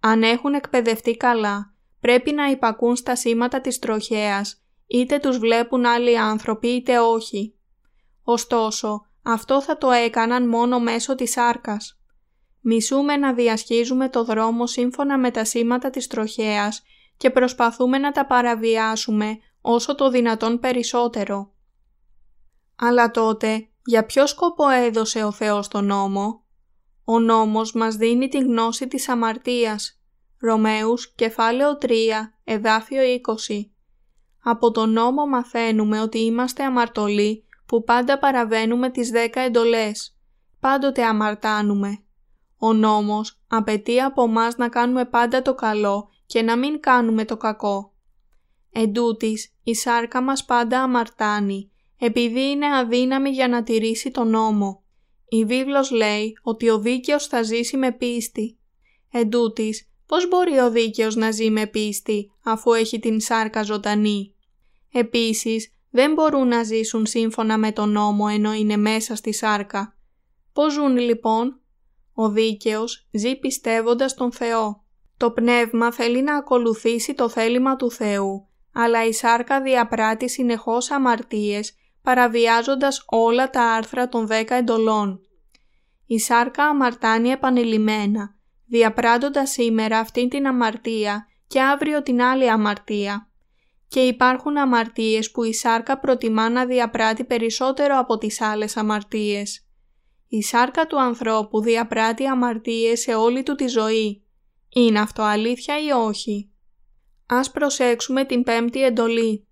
Αν 0.00 0.22
έχουν 0.22 0.54
εκπαιδευτεί 0.54 1.16
καλά, 1.16 1.75
πρέπει 2.06 2.32
να 2.32 2.46
υπακούν 2.46 2.96
στα 2.96 3.16
σήματα 3.16 3.60
της 3.60 3.78
τροχέας, 3.78 4.62
είτε 4.86 5.18
τους 5.18 5.38
βλέπουν 5.38 5.86
άλλοι 5.86 6.18
άνθρωποι 6.18 6.68
είτε 6.68 6.98
όχι. 6.98 7.54
Ωστόσο, 8.22 9.06
αυτό 9.22 9.62
θα 9.62 9.78
το 9.78 9.90
έκαναν 9.90 10.48
μόνο 10.48 10.80
μέσω 10.80 11.14
της 11.14 11.36
άρκας. 11.36 12.00
Μισούμε 12.60 13.16
να 13.16 13.32
διασχίζουμε 13.32 14.08
το 14.08 14.24
δρόμο 14.24 14.66
σύμφωνα 14.66 15.18
με 15.18 15.30
τα 15.30 15.44
σήματα 15.44 15.90
της 15.90 16.06
τροχέας 16.06 16.82
και 17.16 17.30
προσπαθούμε 17.30 17.98
να 17.98 18.12
τα 18.12 18.26
παραβιάσουμε 18.26 19.38
όσο 19.60 19.94
το 19.94 20.10
δυνατόν 20.10 20.58
περισσότερο. 20.58 21.52
Αλλά 22.76 23.10
τότε, 23.10 23.68
για 23.84 24.06
ποιο 24.06 24.26
σκοπό 24.26 24.68
έδωσε 24.68 25.24
ο 25.24 25.32
Θεός 25.32 25.68
τον 25.68 25.84
νόμο; 25.84 26.44
Ο 27.04 27.20
νόμος 27.20 27.72
μας 27.72 27.96
δίνει 27.96 28.28
τη 28.28 28.38
γνώση 28.38 28.88
της 28.88 29.08
αμαρτίας 29.08 29.95
Ρωμαίους, 30.46 31.12
κεφάλαιο 31.14 31.78
3, 31.78 31.88
εδάφιο 32.44 33.02
20. 33.02 33.70
Από 34.42 34.70
τον 34.70 34.92
νόμο 34.92 35.26
μαθαίνουμε 35.26 36.00
ότι 36.00 36.18
είμαστε 36.18 36.64
αμαρτωλοί 36.64 37.44
που 37.66 37.84
πάντα 37.84 38.18
παραβαίνουμε 38.18 38.90
τις 38.90 39.10
δέκα 39.10 39.40
εντολές. 39.40 40.16
Πάντοτε 40.60 41.04
αμαρτάνουμε. 41.04 41.98
Ο 42.58 42.72
νόμος 42.72 43.40
απαιτεί 43.46 44.00
από 44.00 44.26
μας 44.26 44.56
να 44.56 44.68
κάνουμε 44.68 45.04
πάντα 45.04 45.42
το 45.42 45.54
καλό 45.54 46.08
και 46.26 46.42
να 46.42 46.56
μην 46.56 46.80
κάνουμε 46.80 47.24
το 47.24 47.36
κακό. 47.36 47.92
Εν 48.72 48.92
η 49.62 49.74
σάρκα 49.74 50.22
μας 50.22 50.44
πάντα 50.44 50.82
αμαρτάνει, 50.82 51.70
επειδή 51.98 52.50
είναι 52.50 52.76
αδύναμη 52.76 53.30
για 53.30 53.48
να 53.48 53.62
τηρήσει 53.62 54.10
τον 54.10 54.28
νόμο. 54.28 54.84
Η 55.28 55.44
βίβλος 55.44 55.90
λέει 55.90 56.38
ότι 56.42 56.68
ο 56.68 56.78
δίκαιος 56.78 57.26
θα 57.26 57.42
ζήσει 57.42 57.76
με 57.76 57.92
πίστη. 57.92 58.58
Εν 59.10 59.30
Πώς 60.06 60.28
μπορεί 60.28 60.58
ο 60.58 60.70
δίκαιος 60.70 61.16
να 61.16 61.30
ζει 61.30 61.50
με 61.50 61.66
πίστη 61.66 62.32
αφού 62.44 62.72
έχει 62.72 62.98
την 62.98 63.20
σάρκα 63.20 63.62
ζωντανή; 63.62 64.34
Επίσης, 64.92 65.70
δεν 65.90 66.12
μπορούν 66.12 66.48
να 66.48 66.62
ζήσουν 66.62 67.06
σύμφωνα 67.06 67.58
με 67.58 67.72
τον 67.72 67.90
νόμο 67.90 68.26
ενώ 68.30 68.52
είναι 68.52 68.76
μέσα 68.76 69.14
στη 69.14 69.32
σάρκα. 69.32 69.96
Πώς 70.52 70.72
ζουν 70.72 70.96
λοιπόν; 70.96 71.60
Ο 72.14 72.28
δίκαιος 72.28 73.08
ζει 73.12 73.36
πιστεύοντας 73.36 74.14
τον 74.14 74.32
Θεό. 74.32 74.84
Το 75.16 75.30
πνεύμα 75.30 75.92
θέλει 75.92 76.22
να 76.22 76.36
ακολουθήσει 76.36 77.14
το 77.14 77.28
θέλημα 77.28 77.76
του 77.76 77.90
Θεού, 77.90 78.48
αλλά 78.72 79.04
η 79.06 79.12
σάρκα 79.12 79.62
διαπράττει 79.62 80.28
συνεχώς 80.28 80.90
αμαρτίες, 80.90 81.74
παραβιάζοντας 82.02 83.04
όλα 83.06 83.50
τα 83.50 83.62
άρθρα 83.62 84.08
των 84.08 84.26
δέκα 84.26 84.54
εντολών. 84.54 85.20
Η 86.06 86.18
σάρκα 86.18 86.64
αμαρτάνει 86.64 87.28
επανειλημμένα 87.28 88.35
διαπράττοντας 88.66 89.50
σήμερα 89.50 89.98
αυτήν 89.98 90.28
την 90.28 90.46
αμαρτία 90.46 91.26
και 91.46 91.62
αύριο 91.62 92.02
την 92.02 92.22
άλλη 92.22 92.50
αμαρτία. 92.50 93.30
Και 93.88 94.00
υπάρχουν 94.00 94.56
αμαρτίες 94.56 95.30
που 95.30 95.44
η 95.44 95.54
σάρκα 95.54 95.98
προτιμά 95.98 96.50
να 96.50 96.66
διαπράττει 96.66 97.24
περισσότερο 97.24 97.98
από 97.98 98.18
τις 98.18 98.40
άλλες 98.40 98.76
αμαρτίες. 98.76 99.66
Η 100.28 100.42
σάρκα 100.42 100.86
του 100.86 101.00
ανθρώπου 101.00 101.60
διαπράττει 101.60 102.26
αμαρτίες 102.26 103.00
σε 103.00 103.14
όλη 103.14 103.42
του 103.42 103.54
τη 103.54 103.66
ζωή. 103.66 104.24
Είναι 104.68 105.00
αυτό 105.00 105.22
αλήθεια 105.22 105.78
ή 105.78 105.90
όχι; 105.90 106.50
Ας 107.26 107.50
προσέξουμε 107.50 108.24
την 108.24 108.42
πέμπτη 108.42 108.84
εντολή. 108.84 109.46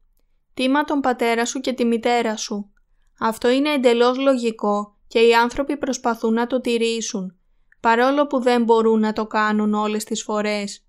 Τίμα 0.55 0.85
τον 0.85 1.01
πατέρα 1.01 1.45
σου 1.45 1.61
και 1.61 1.73
τη 1.73 1.85
μητέρα 1.85 2.37
σου. 2.37 2.73
Αυτό 3.19 3.51
είναι 3.51 3.71
εντελώς 3.71 4.19
λογικό 4.19 4.97
και 5.09 5.19
οι 5.19 5.35
άνθρωποι 5.35 5.77
προσπαθούν 5.77 6.33
να 6.33 6.47
το 6.47 6.61
τηρήσουν, 6.61 7.39
παρόλο 7.85 8.27
που 8.27 8.41
δεν 8.41 8.63
μπορούν 8.63 9.01
να 9.01 9.13
το 9.13 9.27
κάνουν 9.27 9.75
όλες 9.75 10.05
τις 10.05 10.23
φορές. 10.23 10.87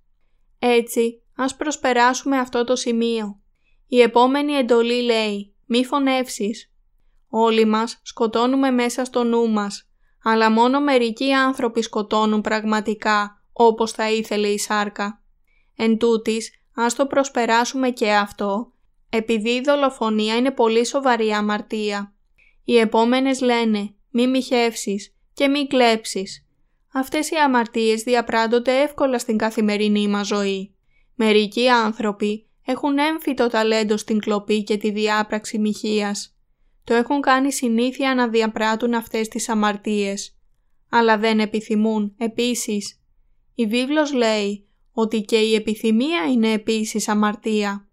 Έτσι, 0.59 1.21
ας 1.35 1.55
προσπεράσουμε 1.55 2.37
αυτό 2.37 2.63
το 2.63 2.75
σημείο. 2.75 3.39
Η 3.87 4.01
επόμενη 4.01 4.53
εντολή 4.53 5.01
λέει 5.01 5.55
«Μη 5.65 5.85
φωνεύσεις». 5.85 6.71
Όλοι 7.29 7.65
μας 7.65 7.99
σκοτώνουμε 8.03 8.71
μέσα 8.71 9.05
στο 9.05 9.23
νου 9.23 9.49
μας, 9.49 9.89
αλλά 10.23 10.51
μόνο 10.51 10.81
μερικοί 10.81 11.31
άνθρωποι 11.31 11.81
σκοτώνουν 11.81 12.41
πραγματικά 12.41 13.43
όπως 13.53 13.91
θα 13.91 14.11
ήθελε 14.11 14.47
η 14.47 14.57
σάρκα. 14.57 15.23
Εν 15.75 15.97
τούτης, 15.97 16.51
ας 16.75 16.95
το 16.95 17.05
προσπεράσουμε 17.05 17.89
και 17.89 18.11
αυτό, 18.11 18.71
επειδή 19.09 19.49
η 19.49 19.61
δολοφονία 19.61 20.35
είναι 20.35 20.51
πολύ 20.51 20.85
σοβαρή 20.85 21.31
αμαρτία. 21.31 22.13
Οι 22.63 22.77
επόμενες 22.77 23.41
λένε 23.41 23.95
«Μη 24.09 24.27
μοιχεύσεις» 24.27 25.15
και 25.33 25.47
«Μη 25.47 25.67
κλέψεις». 25.67 26.44
Αυτές 26.97 27.29
οι 27.29 27.35
αμαρτίες 27.35 28.03
διαπράττονται 28.03 28.81
εύκολα 28.81 29.19
στην 29.19 29.37
καθημερινή 29.37 30.07
μας 30.07 30.27
ζωή. 30.27 30.75
Μερικοί 31.15 31.69
άνθρωποι 31.69 32.47
έχουν 32.65 32.97
έμφυτο 32.97 33.47
ταλέντο 33.47 33.97
στην 33.97 34.19
κλοπή 34.19 34.63
και 34.63 34.77
τη 34.77 34.91
διάπραξη 34.91 35.57
μοιχείας. 35.57 36.37
Το 36.83 36.93
έχουν 36.93 37.21
κάνει 37.21 37.53
συνήθεια 37.53 38.15
να 38.15 38.27
διαπράττουν 38.29 38.93
αυτές 38.93 39.27
τις 39.27 39.49
αμαρτίες. 39.49 40.37
Αλλά 40.89 41.17
δεν 41.17 41.39
επιθυμούν, 41.39 42.15
επίσης. 42.17 43.01
Η 43.55 43.65
βίβλος 43.65 44.13
λέει 44.13 44.67
ότι 44.91 45.21
και 45.21 45.37
η 45.37 45.55
επιθυμία 45.55 46.25
είναι 46.31 46.51
επίσης 46.51 47.07
αμαρτία. 47.07 47.89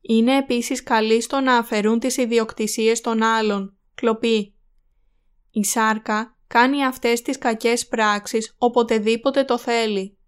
Είναι 0.00 0.36
επίσης 0.36 0.82
καλή 0.82 1.20
στο 1.20 1.40
να 1.40 1.56
αφαιρούν 1.56 1.98
τις 1.98 2.16
ιδιοκτησίες 2.16 3.00
των 3.00 3.22
άλλων, 3.22 3.76
κλοπή. 3.94 4.54
Η 5.50 5.64
σάρκα 5.64 6.36
κάνει 6.54 6.84
αυτές 6.84 7.22
τις 7.22 7.38
κακές 7.38 7.86
πράξεις 7.88 8.54
οποτεδήποτε 8.58 9.44
το 9.44 9.58
θέλει. 9.58 10.18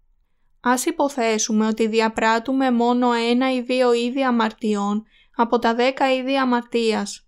Ας 0.59 0.85
υποθέσουμε 0.85 1.67
ότι 1.67 1.87
διαπράττουμε 1.87 2.71
μόνο 2.71 3.11
ένα 3.11 3.53
ή 3.53 3.61
δύο 3.61 3.93
είδη 3.93 4.23
αμαρτιών 4.23 5.03
από 5.35 5.59
τα 5.59 5.75
δέκα 5.75 6.13
είδη 6.13 6.37
αμαρτίας. 6.37 7.27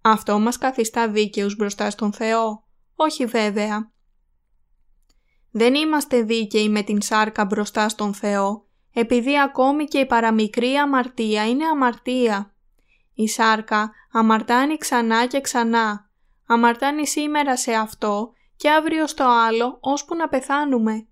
Αυτό 0.00 0.38
μας 0.38 0.58
καθιστά 0.58 1.08
δίκαιους 1.08 1.56
μπροστά 1.56 1.90
στον 1.90 2.12
Θεό. 2.12 2.64
Όχι 2.94 3.26
βέβαια. 3.26 3.92
Δεν 5.50 5.74
είμαστε 5.74 6.22
δίκαιοι 6.22 6.68
με 6.68 6.82
την 6.82 7.02
σάρκα 7.02 7.44
μπροστά 7.44 7.88
στον 7.88 8.14
Θεό, 8.14 8.66
επειδή 8.92 9.40
ακόμη 9.40 9.84
και 9.84 9.98
η 9.98 10.06
παραμικρή 10.06 10.74
αμαρτία 10.74 11.48
είναι 11.48 11.64
αμαρτία. 11.64 12.54
Η 13.14 13.28
σάρκα 13.28 13.92
αμαρτάνει 14.12 14.76
ξανά 14.76 15.26
και 15.26 15.40
ξανά. 15.40 16.10
Αμαρτάνει 16.46 17.06
σήμερα 17.06 17.56
σε 17.56 17.72
αυτό 17.72 18.32
και 18.60 18.70
αύριο 18.70 19.06
στο 19.06 19.24
άλλο 19.24 19.78
ώσπου 19.80 20.14
να 20.14 20.28
πεθάνουμε. 20.28 21.06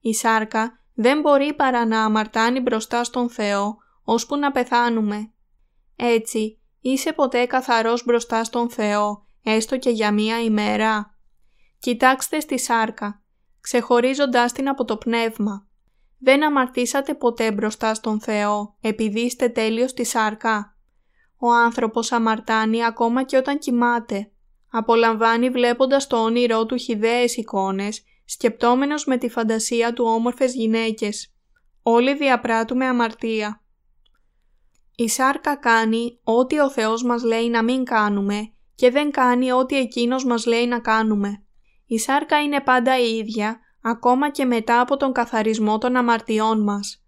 Η 0.00 0.14
σάρκα 0.14 0.78
δεν 0.94 1.20
μπορεί 1.20 1.54
παρά 1.54 1.86
να 1.86 2.04
αμαρτάνει 2.04 2.60
μπροστά 2.60 3.04
στον 3.04 3.30
Θεό 3.30 3.76
ώσπου 4.04 4.36
να 4.36 4.52
πεθάνουμε. 4.52 5.32
Έτσι, 5.96 6.60
είσαι 6.80 7.12
ποτέ 7.12 7.46
καθαρός 7.46 8.04
μπροστά 8.04 8.44
στον 8.44 8.70
Θεό, 8.70 9.26
έστω 9.42 9.78
και 9.78 9.90
για 9.90 10.12
μία 10.12 10.42
ημέρα. 10.42 11.14
Κοιτάξτε 11.78 12.40
στη 12.40 12.58
σάρκα, 12.58 13.22
ξεχωρίζοντάς 13.60 14.52
την 14.52 14.68
από 14.68 14.84
το 14.84 14.96
πνεύμα. 14.96 15.66
Δεν 16.18 16.44
αμαρτήσατε 16.44 17.14
ποτέ 17.14 17.52
μπροστά 17.52 17.94
στον 17.94 18.20
Θεό, 18.20 18.76
επειδή 18.80 19.20
είστε 19.20 19.48
τέλειος 19.48 19.90
στη 19.90 20.04
σάρκα. 20.04 20.76
Ο 21.38 21.52
άνθρωπος 21.52 22.12
αμαρτάνει 22.12 22.84
ακόμα 22.84 23.22
και 23.22 23.36
όταν 23.36 23.58
κοιμάται. 23.58 24.32
Απολαμβάνει 24.74 25.50
βλέποντας 25.50 26.06
το 26.06 26.16
όνειρό 26.16 26.66
του 26.66 26.76
χιδαίες 26.76 27.36
εικόνες, 27.36 28.02
σκεπτόμενος 28.24 29.04
με 29.04 29.16
τη 29.16 29.28
φαντασία 29.28 29.92
του 29.92 30.04
όμορφες 30.04 30.54
γυναίκες. 30.54 31.34
Όλοι 31.82 32.14
διαπράττουμε 32.14 32.86
αμαρτία. 32.86 33.62
Η 34.94 35.08
σάρκα 35.08 35.56
κάνει 35.56 36.20
ό,τι 36.24 36.58
ο 36.58 36.70
Θεός 36.70 37.02
μας 37.02 37.22
λέει 37.22 37.48
να 37.48 37.62
μην 37.62 37.84
κάνουμε 37.84 38.52
και 38.74 38.90
δεν 38.90 39.10
κάνει 39.10 39.52
ό,τι 39.52 39.76
Εκείνος 39.76 40.24
μας 40.24 40.46
λέει 40.46 40.66
να 40.66 40.80
κάνουμε. 40.80 41.44
Η 41.86 41.98
σάρκα 41.98 42.42
είναι 42.42 42.60
πάντα 42.60 42.98
η 42.98 43.16
ίδια, 43.16 43.60
ακόμα 43.82 44.30
και 44.30 44.44
μετά 44.44 44.80
από 44.80 44.96
τον 44.96 45.12
καθαρισμό 45.12 45.78
των 45.78 45.96
αμαρτιών 45.96 46.62
μας. 46.62 47.04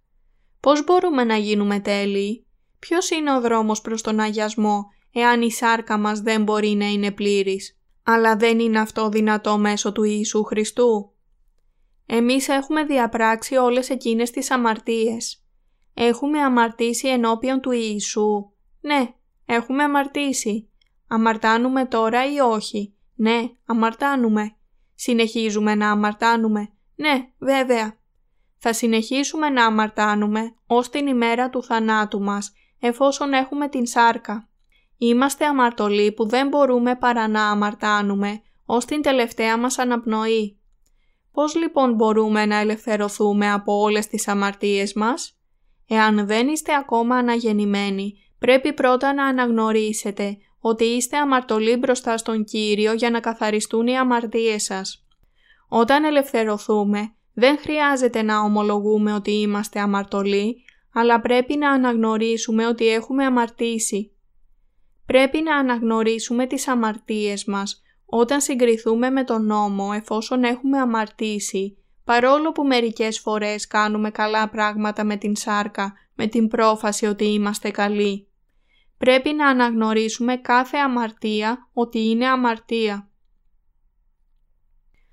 Πώς 0.61 0.85
μπορούμε 0.85 1.25
να 1.25 1.37
γίνουμε 1.37 1.81
τέλειοι; 1.81 2.47
Ποιος 2.79 3.11
είναι 3.11 3.35
ο 3.35 3.41
δρόμος 3.41 3.81
προς 3.81 4.03
τον 4.03 4.21
αγιασμό, 4.21 4.85
εάν 5.15 5.43
η 5.43 5.53
σάρκα 5.53 5.99
μας 5.99 6.21
δεν 6.21 6.43
μπορεί 6.43 6.69
να 6.69 6.87
είναι 6.87 7.11
πλήρης. 7.11 7.79
Αλλά 8.03 8.37
δεν 8.37 8.59
είναι 8.59 8.81
αυτό 8.81 9.09
δυνατό 9.09 9.59
μέσω 9.59 9.93
του 9.93 10.03
Ιησού 10.03 10.43
Χριστού. 10.45 11.13
Εμείς 12.07 12.49
έχουμε 12.49 12.85
διαπράξει 12.85 13.57
όλες 13.57 13.91
εκείνες 13.91 14.31
τις 14.31 14.51
αμαρτίες. 14.51 15.45
Έχουμε 15.95 16.41
αμαρτήσει 16.41 17.09
ενώπιον 17.09 17.61
του 17.61 17.71
Ιησού. 17.71 18.53
Ναι, 18.81 19.15
έχουμε 19.47 19.83
αμαρτήσει. 19.83 20.69
Αμαρτάνουμε 21.09 21.85
τώρα 21.85 22.33
ή 22.33 22.41
όχι; 22.41 22.95
Ναι, 23.15 23.43
αμαρτάνουμε. 23.67 24.57
Συνεχίζουμε 24.95 25.75
να 25.75 25.91
αμαρτάνουμε. 25.91 26.69
Ναι, 26.95 27.29
βέβαια. 27.39 27.99
Θα 28.59 28.73
συνεχίσουμε 28.73 29.49
να 29.49 29.67
αμαρτάνουμε 29.67 30.55
ως 30.67 30.91
την 30.91 31.07
ημέρα 31.07 31.51
του 31.51 31.63
θανάτου 31.63 32.21
μας, 32.21 32.53
εφόσον 32.81 33.33
έχουμε 33.33 33.69
την 33.69 33.87
σάρκα. 33.87 34.49
Είμαστε 35.07 35.47
αμαρτωλοί 35.47 36.13
που 36.13 36.29
δεν 36.29 36.49
μπορούμε 36.49 36.97
παρά 36.97 37.29
να 37.29 37.51
αμαρτάνουμε 37.51 38.43
ως 38.65 38.85
την 38.85 39.03
τελευταία 39.03 39.59
μας 39.59 39.79
αναπνοή. 39.79 40.59
Πώς 41.33 41.55
λοιπόν 41.55 41.95
μπορούμε 41.95 42.47
να 42.47 42.57
ελευθερωθούμε 42.57 43.51
από 43.51 43.81
όλες 43.81 44.07
τις 44.07 44.29
αμαρτίες 44.29 44.93
μας; 44.93 45.39
Εάν 45.89 46.27
δεν 46.27 46.49
είστε 46.49 46.75
ακόμα 46.75 47.17
αναγεννημένοι, 47.17 48.15
πρέπει 48.39 48.73
πρώτα 48.73 49.15
να 49.15 49.25
αναγνωρίσετε 49.25 50.37
ότι 50.61 50.85
είστε 50.85 51.17
αμαρτωλοί 51.17 51.77
μπροστά 51.77 52.17
στον 52.17 52.45
Κύριο 52.45 52.93
για 52.93 53.11
να 53.11 53.21
καθαριστούν 53.21 53.87
οι 53.87 53.99
αμαρτίες 53.99 54.63
σας. 54.63 55.07
Όταν 55.69 56.05
ελευθερωθούμε, 56.05 57.15
δεν 57.35 57.59
χρειάζεται 57.59 58.23
να 58.23 58.41
ομολογούμε 58.41 59.13
ότι 59.13 59.31
είμαστε 59.31 59.81
αμαρτωλοί, 59.81 60.65
αλλά 60.93 61.21
πρέπει 61.21 61.57
να 61.57 61.71
αναγνωρίσουμε 61.71 62.67
ότι 62.67 62.89
έχουμε 62.89 63.25
αμαρτήσει. 63.25 64.14
Πρέπει 65.07 65.43
να 65.43 65.57
αναγνωρίσουμε 65.57 66.47
τις 66.47 66.69
αμαρτίες 66.69 67.45
μας 67.45 67.83
όταν 68.05 68.41
συγκριθούμε 68.41 69.11
με 69.11 69.25
τον 69.25 69.47
νόμο 69.47 69.91
εφόσον 69.95 70.45
έχουμε 70.45 70.79
αμαρτήσει, 70.79 71.79
παρόλο 72.05 72.53
που 72.53 72.65
μερικές 72.65 73.19
φορές 73.19 73.67
κάνουμε 73.67 74.11
καλά 74.11 74.49
πράγματα 74.49 75.05
με 75.05 75.17
την 75.17 75.37
σάρκα, 75.37 75.95
με 76.15 76.27
την 76.27 76.49
πρόφαση 76.49 77.07
ότι 77.07 77.25
είμαστε 77.25 77.71
καλοί. 77.71 78.29
Πρέπει 78.99 79.33
να 79.33 79.49
αναγνωρίσουμε 79.49 80.37
κάθε 80.37 80.77
αμαρτία 80.77 81.69
ότι 81.73 81.99
είναι 81.99 82.27
αμαρτία. 82.27 83.09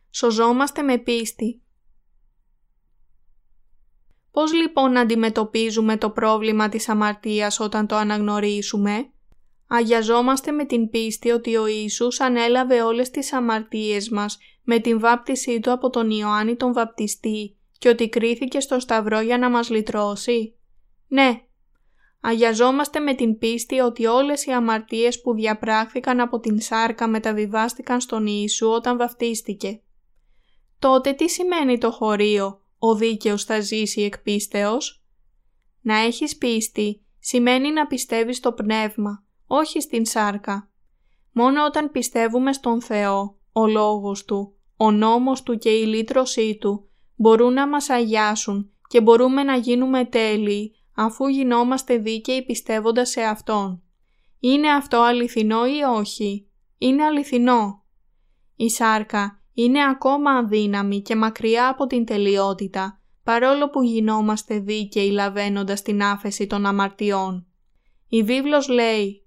Σωζόμαστε 0.10 0.82
με 0.82 0.98
πίστη. 0.98 1.62
Πώς 4.32 4.54
λοιπόν 4.54 4.98
αντιμετωπίζουμε 4.98 5.98
το 5.98 6.10
πρόβλημα 6.10 6.70
της 6.70 6.90
αμαρτίας 6.90 7.60
όταν 7.60 7.88
το 7.88 7.96
αναγνωρίσουμε; 7.96 9.12
Αγιαζόμαστε 9.74 10.52
με 10.52 10.66
την 10.66 10.90
πίστη 10.90 11.30
ότι 11.30 11.56
ο 11.56 11.68
Ιησούς 11.68 12.20
ανέλαβε 12.20 12.82
όλες 12.82 13.10
τις 13.10 13.34
αμαρτίες 13.34 14.10
μας 14.10 14.38
με 14.64 14.80
την 14.80 15.00
βάπτισή 15.00 15.60
του 15.60 15.72
από 15.72 15.90
τον 15.90 16.10
Ιωάννη 16.10 16.56
τον 16.56 16.74
βαπτιστή 16.74 17.58
και 17.78 17.90
ότι 17.90 18.10
κρίθηκε 18.10 18.60
στο 18.60 18.80
σταυρό 18.80 19.20
για 19.20 19.38
να 19.38 19.50
μας 19.50 19.70
λυτρώσει. 19.70 20.56
Ναι. 21.08 21.42
Αγιαζόμαστε 22.22 23.00
με 23.00 23.14
την 23.14 23.38
πίστη 23.38 23.80
ότι 23.80 24.06
όλες 24.06 24.46
οι 24.46 24.52
αμαρτίες 24.52 25.22
που 25.22 25.34
διαπράχθηκαν 25.34 26.20
από 26.20 26.40
την 26.40 26.62
σάρκα 26.62 27.08
μεταβιβάστηκαν 27.08 28.02
στον 28.02 28.26
Ιησού 28.28 28.68
όταν 28.68 28.98
βαπτίστηκε. 28.98 29.82
Τότε 30.80 31.14
τι 31.14 31.30
σημαίνει 31.30 31.78
το 31.78 31.92
χωρίο 31.92 32.62
«Ο 32.80 32.96
δίκαιος 32.96 33.44
θα 33.44 33.60
ζήσει 33.60 34.02
εκ 34.02 34.20
πίστεως»? 34.20 35.04
Να 35.82 35.98
έχεις 35.98 36.38
πίστη 36.38 37.06
σημαίνει 37.20 37.72
να 37.72 37.88
πιστεύεις 37.88 38.38
στο 38.38 38.52
πνεύμα, 38.52 39.26
όχι 39.54 39.82
στην 39.82 40.06
σάρκα. 40.06 40.70
Μόνο 41.32 41.66
όταν 41.66 41.92
πιστεύουμε 41.92 42.54
στον 42.54 42.82
Θεό, 42.82 43.40
ο 43.52 43.68
Λόγος 43.68 44.26
Του, 44.26 44.56
ο 44.78 44.92
νόμος 44.92 45.44
Του 45.44 45.58
και 45.58 45.70
η 45.70 45.86
λύτρωσή 45.86 46.58
Του 46.58 46.90
μπορούν 47.16 47.54
να 47.54 47.68
μας 47.68 47.90
αγιάσουν 47.90 48.72
και 48.88 49.02
μπορούμε 49.02 49.44
να 49.44 49.56
γίνουμε 49.56 50.06
τέλειοι 50.06 50.76
αφού 50.96 51.28
γινόμαστε 51.28 51.98
δίκαιοι 51.98 52.46
πιστεύοντας 52.46 53.10
σε 53.10 53.22
Αυτόν. 53.22 53.84
Είναι 54.40 54.70
αυτό 54.70 55.02
αληθινό 55.02 55.66
ή 55.66 55.82
όχι; 55.98 56.50
Είναι 56.78 57.04
αληθινό. 57.04 57.84
Η 58.56 58.70
σάρκα 58.70 59.42
είναι 59.54 59.84
ακόμα 59.86 60.32
αδύναμη 60.32 61.02
και 61.02 61.16
μακριά 61.16 61.68
από 61.70 61.86
την 61.86 62.06
τελειότητα, 62.06 63.02
παρόλο 63.24 63.70
που 63.70 63.82
γινόμαστε 63.82 64.60
δίκαιοι 64.60 65.10
λαβαίνοντας 65.12 65.82
την 65.82 66.04
άφεση 66.04 66.48
των 66.48 66.66
αμαρτιών. 66.66 67.46
Η 68.08 68.24
βίβλος 68.24 68.68
λέει 68.68 69.21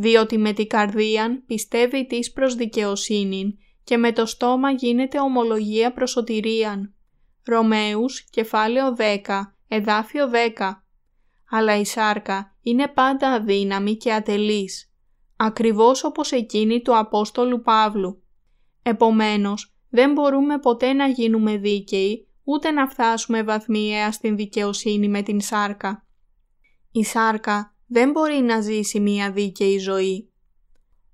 «Διότι 0.00 0.38
με 0.38 0.52
την 0.52 0.66
καρδίαν 0.66 1.44
πιστεύει 1.46 2.06
της 2.06 2.32
προς 2.32 2.54
δικαιοσύνην 2.54 3.58
και 3.84 3.96
με 3.96 4.12
το 4.12 4.26
στόμα 4.26 4.70
γίνεται 4.70 5.20
ομολογία 5.20 5.92
προς 5.92 6.10
σωτηρίαν». 6.10 6.94
Ρωμαίους, 7.44 8.24
κεφάλαιο 8.30 8.94
10, 8.96 9.56
εδάφιο 9.68 10.30
10. 10.30 10.84
Αλλά 11.50 11.76
η 11.76 11.84
σάρκα 11.84 12.56
είναι 12.62 12.88
πάντα 12.88 13.28
αδύναμη 13.32 13.96
και 13.96 14.12
ατελής, 14.12 14.92
ακριβώς 15.36 16.04
όπως 16.04 16.32
εκείνη 16.32 16.82
του 16.82 16.98
Απόστολου 16.98 17.62
Παύλου. 17.62 18.22
Επομένως, 18.82 19.74
δεν 19.90 20.12
μπορούμε 20.12 20.58
ποτέ 20.58 20.92
να 20.92 21.08
γίνουμε 21.08 21.56
δίκαιοι, 21.56 22.28
ούτε 22.44 22.70
να 22.70 22.88
φτάσουμε 22.88 23.42
βαθμιαία 23.42 24.12
στην 24.12 24.36
δικαιοσύνη 24.36 25.08
με 25.08 25.22
την 25.22 25.40
σάρκα. 25.40 26.06
Η 26.92 27.04
σάρκα 27.04 27.74
δεν 27.92 28.10
μπορεί 28.10 28.40
να 28.40 28.60
ζήσει 28.60 29.00
μία 29.00 29.30
δίκαιη 29.30 29.78
ζωή. 29.78 30.32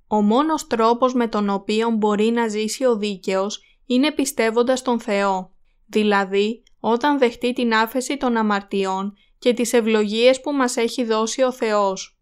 Ο 0.06 0.22
μόνος 0.22 0.66
τρόπος 0.66 1.14
με 1.14 1.28
τον 1.28 1.48
οποίο 1.48 1.90
μπορεί 1.90 2.30
να 2.30 2.48
ζήσει 2.48 2.84
ο 2.84 2.96
δίκαιος 2.96 3.60
είναι 3.86 4.12
πιστεύοντας 4.12 4.82
τον 4.82 5.00
Θεό, 5.00 5.50
δηλαδή 5.86 6.62
όταν 6.80 7.18
δεχτεί 7.18 7.52
την 7.52 7.74
άφεση 7.74 8.16
των 8.16 8.36
αμαρτιών 8.36 9.12
και 9.38 9.52
τις 9.52 9.72
ευλογίες 9.72 10.40
που 10.40 10.52
μας 10.52 10.76
έχει 10.76 11.04
δώσει 11.04 11.42
ο 11.42 11.52
Θεός. 11.52 12.20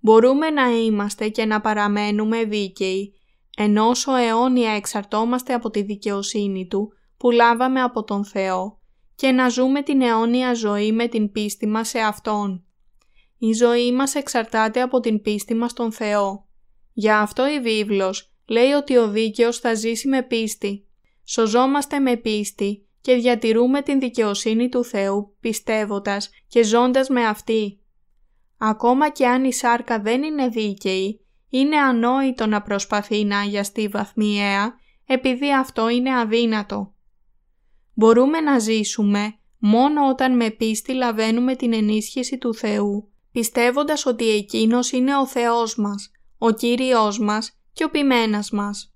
Μπορούμε 0.00 0.50
να 0.50 0.70
είμαστε 0.70 1.28
και 1.28 1.44
να 1.44 1.60
παραμένουμε 1.60 2.44
δίκαιοι, 2.44 3.14
ενώ 3.56 3.88
όσο 3.88 4.14
αιώνια 4.14 4.70
εξαρτόμαστε 4.70 5.54
από 5.54 5.70
τη 5.70 5.82
δικαιοσύνη 5.82 6.66
Του 6.66 6.92
που 7.16 7.30
λάβαμε 7.30 7.82
από 7.82 8.04
τον 8.04 8.24
Θεό 8.24 8.80
και 9.14 9.30
να 9.30 9.48
ζούμε 9.48 9.82
την 9.82 10.00
αιώνια 10.00 10.54
ζωή 10.54 10.92
με 10.92 11.08
την 11.08 11.32
πίστη 11.32 11.66
μας 11.66 11.88
σε 11.88 11.98
Αυτόν. 11.98 12.65
Η 13.38 13.52
ζωή 13.52 13.92
μας 13.92 14.14
εξαρτάται 14.14 14.80
από 14.80 15.00
την 15.00 15.22
πίστη 15.22 15.54
μας 15.54 15.70
στον 15.70 15.92
Θεό. 15.92 16.46
Για 16.92 17.18
αυτό 17.18 17.48
η 17.48 17.60
βίβλος 17.60 18.32
λέει 18.46 18.70
ότι 18.70 18.96
ο 18.96 19.08
δίκαιος 19.08 19.58
θα 19.58 19.74
ζήσει 19.74 20.08
με 20.08 20.22
πίστη. 20.22 20.86
Σωζόμαστε 21.24 21.98
με 21.98 22.16
πίστη 22.16 22.86
και 23.00 23.14
διατηρούμε 23.14 23.82
την 23.82 24.00
δικαιοσύνη 24.00 24.68
του 24.68 24.84
Θεού 24.84 25.36
πιστεύοντας 25.40 26.30
και 26.48 26.64
ζώντας 26.64 27.08
με 27.08 27.24
αυτή. 27.24 27.80
Ακόμα 28.58 29.10
και 29.10 29.26
αν 29.26 29.44
η 29.44 29.52
σάρκα 29.52 30.00
δεν 30.00 30.22
είναι 30.22 30.48
δίκαιη, 30.48 31.20
είναι 31.48 31.76
ανόητο 31.76 32.46
να 32.46 32.62
προσπαθεί 32.62 33.24
να 33.24 33.38
αγιαστεί 33.38 33.88
βαθμιαία 33.88 34.74
επειδή 35.06 35.54
αυτό 35.54 35.88
είναι 35.88 36.18
αδύνατο. 36.18 36.94
Μπορούμε 37.94 38.40
να 38.40 38.58
ζήσουμε 38.58 39.34
μόνο 39.58 40.08
όταν 40.08 40.36
με 40.36 40.50
πίστη 40.50 40.92
λαβαίνουμε 40.92 41.56
την 41.56 41.72
ενίσχυση 41.72 42.38
του 42.38 42.54
Θεού, 42.54 43.10
πιστεύοντας 43.36 44.06
ότι 44.06 44.30
Εκείνος 44.30 44.92
είναι 44.92 45.16
ο 45.16 45.26
Θεός 45.26 45.76
μας, 45.76 46.10
ο 46.38 46.50
Κύριος 46.50 47.18
μας 47.18 47.58
και 47.72 47.84
ο 47.84 47.90
ποιμένας 47.90 48.50
μας. 48.50 48.94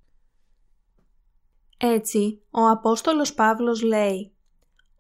Έτσι, 1.78 2.42
ο 2.50 2.68
Απόστολος 2.68 3.34
Παύλος 3.34 3.82
λέει 3.82 4.32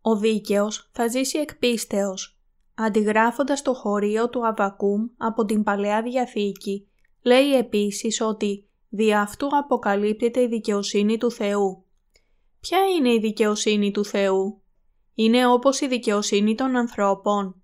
«Ο 0.00 0.16
δίκαιος 0.16 0.90
θα 0.92 1.08
ζήσει 1.08 1.38
εκ 1.38 1.56
πίστεως». 1.56 2.38
Αντιγράφοντας 2.74 3.62
το 3.62 3.74
χωρίο 3.74 4.28
του 4.28 4.46
Αβακούμ 4.46 5.06
από 5.16 5.44
την 5.44 5.62
Παλαιά 5.62 6.02
Διαθήκη, 6.02 6.88
λέει 7.22 7.52
επίσης 7.52 8.20
ότι 8.20 8.68
«Δι' 8.88 9.14
αυτού 9.14 9.48
αποκαλύπτεται 9.50 10.42
η 10.42 10.46
δικαιοσύνη 10.46 11.18
του 11.18 11.30
Θεού». 11.30 11.84
Ποια 12.60 12.78
είναι 12.96 13.12
η 13.12 13.18
δικαιοσύνη 13.18 13.90
του 13.90 14.04
Θεού; 14.04 14.62
Είναι 15.14 15.46
όπως 15.46 15.80
η 15.80 15.86
δικαιοσύνη 15.86 16.54
των 16.54 16.76
ανθρώπων. 16.76 17.59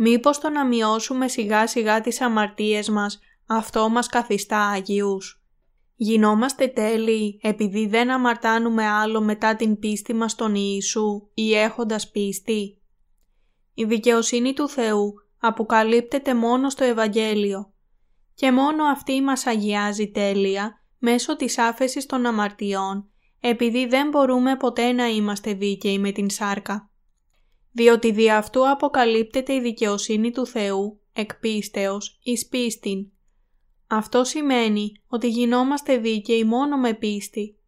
Μήπως 0.00 0.38
το 0.38 0.48
να 0.48 0.66
μειώσουμε 0.66 1.28
σιγά 1.28 1.66
σιγά 1.66 2.00
τις 2.00 2.20
αμαρτίες 2.20 2.88
μας, 2.88 3.18
αυτό 3.46 3.88
μας 3.88 4.06
καθιστά 4.06 4.68
Αγίους; 4.68 5.42
Γινόμαστε 5.94 6.66
τέλειοι 6.66 7.40
επειδή 7.42 7.86
δεν 7.86 8.10
αμαρτάνουμε 8.10 8.86
άλλο 8.86 9.20
μετά 9.20 9.56
την 9.56 9.78
πίστη 9.78 10.14
μας 10.14 10.32
στον 10.32 10.54
Ιησού 10.54 11.28
ή 11.34 11.54
έχοντας 11.54 12.10
πίστη; 12.10 12.78
Η 13.74 13.84
δικαιοσύνη 13.84 14.52
του 14.52 14.68
Θεού 14.68 15.14
αποκαλύπτεται 15.38 16.34
μόνο 16.34 16.70
στο 16.70 16.84
Ευαγγέλιο 16.84 17.72
και 18.34 18.52
μόνο 18.52 18.84
αυτή 18.84 19.20
μας 19.20 19.46
αγιάζει 19.46 20.10
τέλεια 20.10 20.82
μέσω 20.98 21.36
της 21.36 21.58
άφεσης 21.58 22.06
των 22.06 22.26
αμαρτιών 22.26 23.10
επειδή 23.40 23.86
δεν 23.86 24.08
μπορούμε 24.08 24.56
ποτέ 24.56 24.92
να 24.92 25.06
είμαστε 25.06 25.52
δίκαιοι 25.52 25.98
με 25.98 26.10
την 26.10 26.30
σάρκα. 26.30 26.87
Διότι 27.72 28.10
δι' 28.12 28.30
αυτού 28.30 28.70
αποκαλύπτεται 28.70 29.54
η 29.54 29.60
δικαιοσύνη 29.60 30.30
του 30.30 30.46
Θεού 30.46 31.00
εκ 31.12 31.34
πίστεως 31.36 32.18
εις 32.22 32.48
πίστην 32.48 33.10
αυτό 33.90 34.24
σημαίνει 34.24 34.92
ότι 35.06 35.28
γινόμαστε 35.28 35.96
δίκαιοι 35.96 36.44
μόνο 36.44 36.76
με 36.76 36.94
πίστη. 36.94 37.58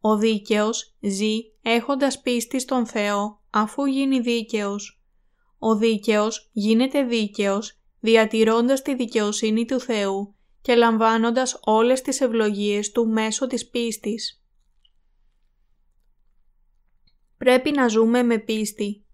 Ο 0.00 0.16
δίκαιος 0.16 0.96
ζει 1.00 1.36
έχοντας 1.62 2.20
πίστη 2.20 2.60
στον 2.60 2.86
Θεό 2.86 3.40
αφού 3.50 3.84
γίνει 3.84 4.20
δίκαιος. 4.20 5.02
Ο 5.58 5.76
δίκαιος 5.76 6.50
γίνεται 6.52 7.02
δίκαιος 7.02 7.80
διατηρώντας 8.00 8.82
τη 8.82 8.94
δικαιοσύνη 8.94 9.64
του 9.64 9.80
Θεού 9.80 10.34
και 10.62 10.74
λαμβάνοντας 10.74 11.60
όλες 11.64 12.02
τις 12.02 12.20
ευλογίες 12.20 12.90
Του 12.90 13.08
μέσω 13.08 13.46
της 13.46 13.68
πίστης. 13.68 14.42
Πρέπει 17.36 17.70
να 17.70 17.88
ζούμε 17.88 18.22
με 18.22 18.38
πίστη. 18.38 19.04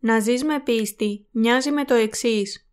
Να 0.00 0.20
ζεις 0.20 0.44
με 0.44 0.60
πίστη 0.60 1.28
μοιάζει 1.30 1.70
με 1.70 1.84
το 1.84 1.94
εξής. 1.94 2.68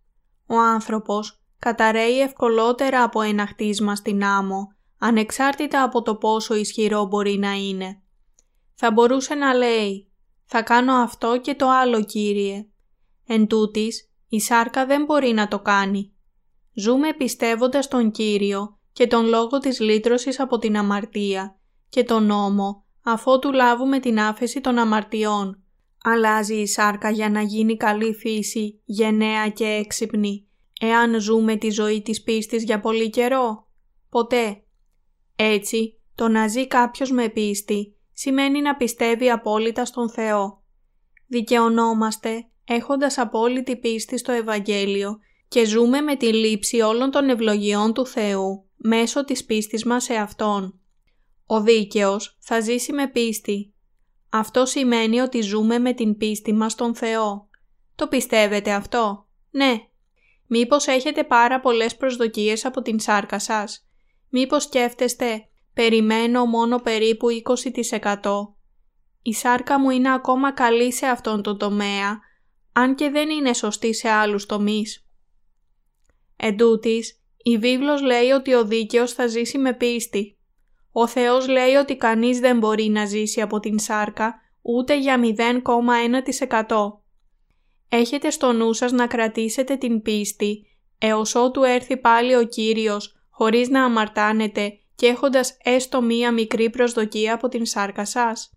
Ο 0.47 0.55
άνθρωπος 0.59 1.41
καταραίει 1.59 2.21
ευκολότερα 2.21 3.03
από 3.03 3.21
ένα 3.21 3.47
χτίσμα 3.47 3.95
στην 3.95 4.23
άμμο, 4.23 4.67
ανεξάρτητα 4.97 5.83
από 5.83 6.01
το 6.01 6.15
πόσο 6.15 6.55
ισχυρό 6.55 7.05
μπορεί 7.05 7.37
να 7.37 7.51
είναι. 7.51 8.01
Θα 8.73 8.91
μπορούσε 8.91 9.35
να 9.35 9.53
λέει 9.53 10.11
«Θα 10.45 10.61
κάνω 10.61 10.93
αυτό 10.93 11.39
και 11.39 11.55
το 11.55 11.69
άλλο, 11.69 12.03
Κύριε». 12.03 12.67
Εν 13.25 13.47
τούτης, 13.47 14.11
η 14.29 14.39
σάρκα 14.39 14.85
δεν 14.85 15.03
μπορεί 15.03 15.31
να 15.33 15.47
το 15.47 15.59
κάνει. 15.59 16.13
Ζούμε 16.73 17.13
πιστεύοντας 17.13 17.87
τον 17.87 18.11
Κύριο 18.11 18.79
και 18.91 19.07
τον 19.07 19.25
λόγο 19.25 19.57
της 19.57 19.79
λύτρωσης 19.79 20.39
από 20.39 20.57
την 20.57 20.77
αμαρτία 20.77 21.59
και 21.89 22.03
τον 22.03 22.25
νόμο 22.25 22.85
αφότου 23.03 23.51
λάβουμε 23.51 23.99
την 23.99 24.19
άφεση 24.19 24.61
των 24.61 24.77
αμαρτιών. 24.77 25.63
Αλλάζει 26.09 26.55
η 26.55 26.67
σάρκα 26.67 27.09
για 27.09 27.29
να 27.29 27.41
γίνει 27.41 27.77
καλή 27.77 28.13
φύση, 28.13 28.81
γενναία 28.85 29.49
και 29.49 29.65
έξυπνη 29.65 30.47
εάν 30.79 31.19
ζούμε 31.19 31.55
τη 31.55 31.69
ζωή 31.69 32.01
της 32.01 32.23
πίστης 32.23 32.63
για 32.63 32.79
πολύ 32.79 33.09
καιρό; 33.09 33.67
Ποτέ. 34.09 34.63
Έτσι, 35.35 35.99
το 36.15 36.27
να 36.27 36.47
ζει 36.47 36.67
κάποιος 36.67 37.11
με 37.11 37.29
πίστη 37.29 37.95
σημαίνει 38.13 38.61
να 38.61 38.75
πιστεύει 38.75 39.29
απόλυτα 39.29 39.85
στον 39.85 40.09
Θεό. 40.09 40.63
Δικαιωνόμαστε 41.27 42.47
έχοντας 42.65 43.17
απόλυτη 43.17 43.77
πίστη 43.77 44.17
στο 44.17 44.31
Ευαγγέλιο 44.31 45.19
και 45.47 45.65
ζούμε 45.65 46.01
με 46.01 46.15
τη 46.15 46.33
λήψη 46.33 46.81
όλων 46.81 47.11
των 47.11 47.29
ευλογιών 47.29 47.93
του 47.93 48.05
Θεού 48.05 48.65
μέσω 48.75 49.25
της 49.25 49.45
πίστης 49.45 49.85
μας 49.85 50.03
σε 50.03 50.13
Αυτόν. 50.13 50.79
Ο 51.45 51.61
δίκαιος 51.61 52.37
θα 52.39 52.59
ζήσει 52.59 52.93
με 52.93 53.07
πίστη. 53.07 53.71
Αυτό 54.29 54.65
σημαίνει 54.65 55.19
ότι 55.19 55.41
ζούμε 55.41 55.79
με 55.79 55.93
την 55.93 56.17
πίστη 56.17 56.53
μας 56.53 56.71
στον 56.71 56.95
Θεό. 56.95 57.49
Το 57.95 58.07
πιστεύετε 58.07 58.71
αυτό; 58.71 59.27
Ναι, 59.49 59.87
Μήπως 60.47 60.87
έχετε 60.87 61.23
πάρα 61.23 61.59
πολλές 61.59 61.95
προσδοκίες 61.95 62.65
από 62.65 62.81
την 62.81 62.99
σάρκα 62.99 63.39
σας; 63.39 63.87
Μήπως 64.29 64.63
σκέφτεστε, 64.63 65.47
περιμένω 65.73 66.45
μόνο 66.45 66.79
περίπου 66.79 67.27
20%. 67.29 68.55
Η 69.21 69.33
σάρκα 69.33 69.79
μου 69.79 69.89
είναι 69.89 70.13
ακόμα 70.13 70.53
καλή 70.53 70.93
σε 70.93 71.05
αυτόν 71.05 71.41
τον 71.41 71.57
τομέα, 71.57 72.19
αν 72.73 72.95
και 72.95 73.09
δεν 73.09 73.29
είναι 73.29 73.53
σωστή 73.53 73.93
σε 73.93 74.09
άλλους 74.09 74.45
τομείς. 74.45 75.07
Εν 76.35 76.57
τούτης, 76.57 77.21
η 77.37 77.57
βίβλος 77.57 78.01
λέει 78.01 78.29
ότι 78.29 78.53
ο 78.53 78.65
δίκαιος 78.65 79.13
θα 79.13 79.27
ζήσει 79.27 79.57
με 79.57 79.73
πίστη. 79.73 80.36
Ο 80.99 81.07
Θεός 81.07 81.47
λέει 81.47 81.73
ότι 81.73 81.95
κανείς 81.95 82.39
δεν 82.39 82.57
μπορεί 82.57 82.89
να 82.89 83.05
ζήσει 83.05 83.41
από 83.41 83.59
την 83.59 83.79
σάρκα 83.79 84.35
ούτε 84.61 84.99
για 84.99 85.19
0,1%. 85.21 86.99
Έχετε 87.89 88.29
στο 88.29 88.51
νου 88.51 88.73
σας 88.73 88.91
να 88.91 89.07
κρατήσετε 89.07 89.75
την 89.75 90.01
πίστη 90.01 90.65
έως 90.97 91.35
ότου 91.35 91.63
έρθει 91.63 91.97
πάλι 91.97 92.35
ο 92.35 92.43
Κύριος 92.43 93.15
χωρίς 93.29 93.69
να 93.69 93.83
αμαρτάνετε 93.83 94.79
και 94.95 95.05
έχοντας 95.05 95.57
έστω 95.63 96.01
μία 96.01 96.31
μικρή 96.31 96.69
προσδοκία 96.69 97.33
από 97.33 97.47
την 97.47 97.65
σάρκα 97.65 98.05
σας. 98.05 98.51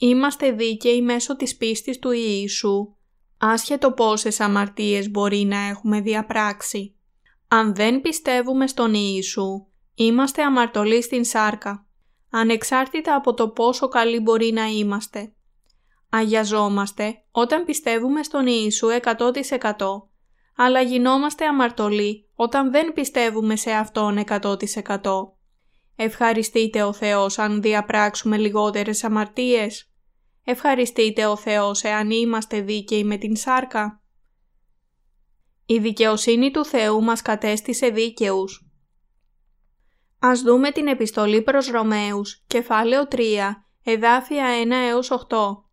Είμαστε 0.00 0.50
δίκαιοι 0.52 1.02
μέσω 1.02 1.36
της 1.36 1.56
πίστης 1.56 1.98
του 1.98 2.10
Ιησού, 2.10 2.94
άσχετο 3.38 3.92
πόσες 3.92 4.40
αμαρτίες 4.40 5.10
μπορεί 5.10 5.44
να 5.44 5.58
έχουμε 5.58 6.00
διαπράξει. 6.00 6.94
Αν 7.48 7.74
δεν 7.74 8.00
πιστεύουμε 8.00 8.66
στον 8.66 8.94
Ιησού, 8.94 9.66
είμαστε 9.98 10.42
αμαρτωλοί 10.42 11.02
στην 11.02 11.24
σάρκα, 11.24 11.86
ανεξάρτητα 12.30 13.14
από 13.14 13.34
το 13.34 13.48
πόσο 13.48 13.88
καλοί 13.88 14.20
μπορεί 14.20 14.52
να 14.52 14.66
είμαστε. 14.66 15.32
Αγιαζόμαστε 16.10 17.14
όταν 17.30 17.64
πιστεύουμε 17.64 18.22
στον 18.22 18.46
Ιησού 18.46 18.88
100% 19.02 19.72
αλλά 20.60 20.80
γινόμαστε 20.80 21.46
αμαρτωλοί 21.46 22.28
όταν 22.34 22.70
δεν 22.70 22.92
πιστεύουμε 22.92 23.56
σε 23.56 23.70
Αυτόν 23.70 24.24
100%. 24.28 24.56
Ευχαριστείτε 25.96 26.82
ο 26.82 26.92
Θεός 26.92 27.38
αν 27.38 27.62
διαπράξουμε 27.62 28.36
λιγότερες 28.36 29.04
αμαρτίες. 29.04 29.92
Ευχαριστείτε 30.44 31.26
ο 31.26 31.36
Θεός 31.36 31.82
εάν 31.82 32.10
είμαστε 32.10 32.60
δίκαιοι 32.60 33.04
με 33.04 33.16
την 33.16 33.36
σάρκα. 33.36 34.02
Η 35.66 35.78
δικαιοσύνη 35.78 36.50
του 36.50 36.64
Θεού 36.64 37.02
μας 37.02 37.22
κατέστησε 37.22 37.88
δίκαιους. 37.88 38.67
Ας 40.20 40.40
δούμε 40.40 40.70
την 40.70 40.86
επιστολή 40.86 41.42
προς 41.42 41.66
Ρωμαίους, 41.66 42.44
κεφάλαιο 42.46 43.08
3, 43.08 43.64
εδάφια 43.84 44.46
1 44.64 44.70
έως 44.90 45.10
8. 45.10 45.64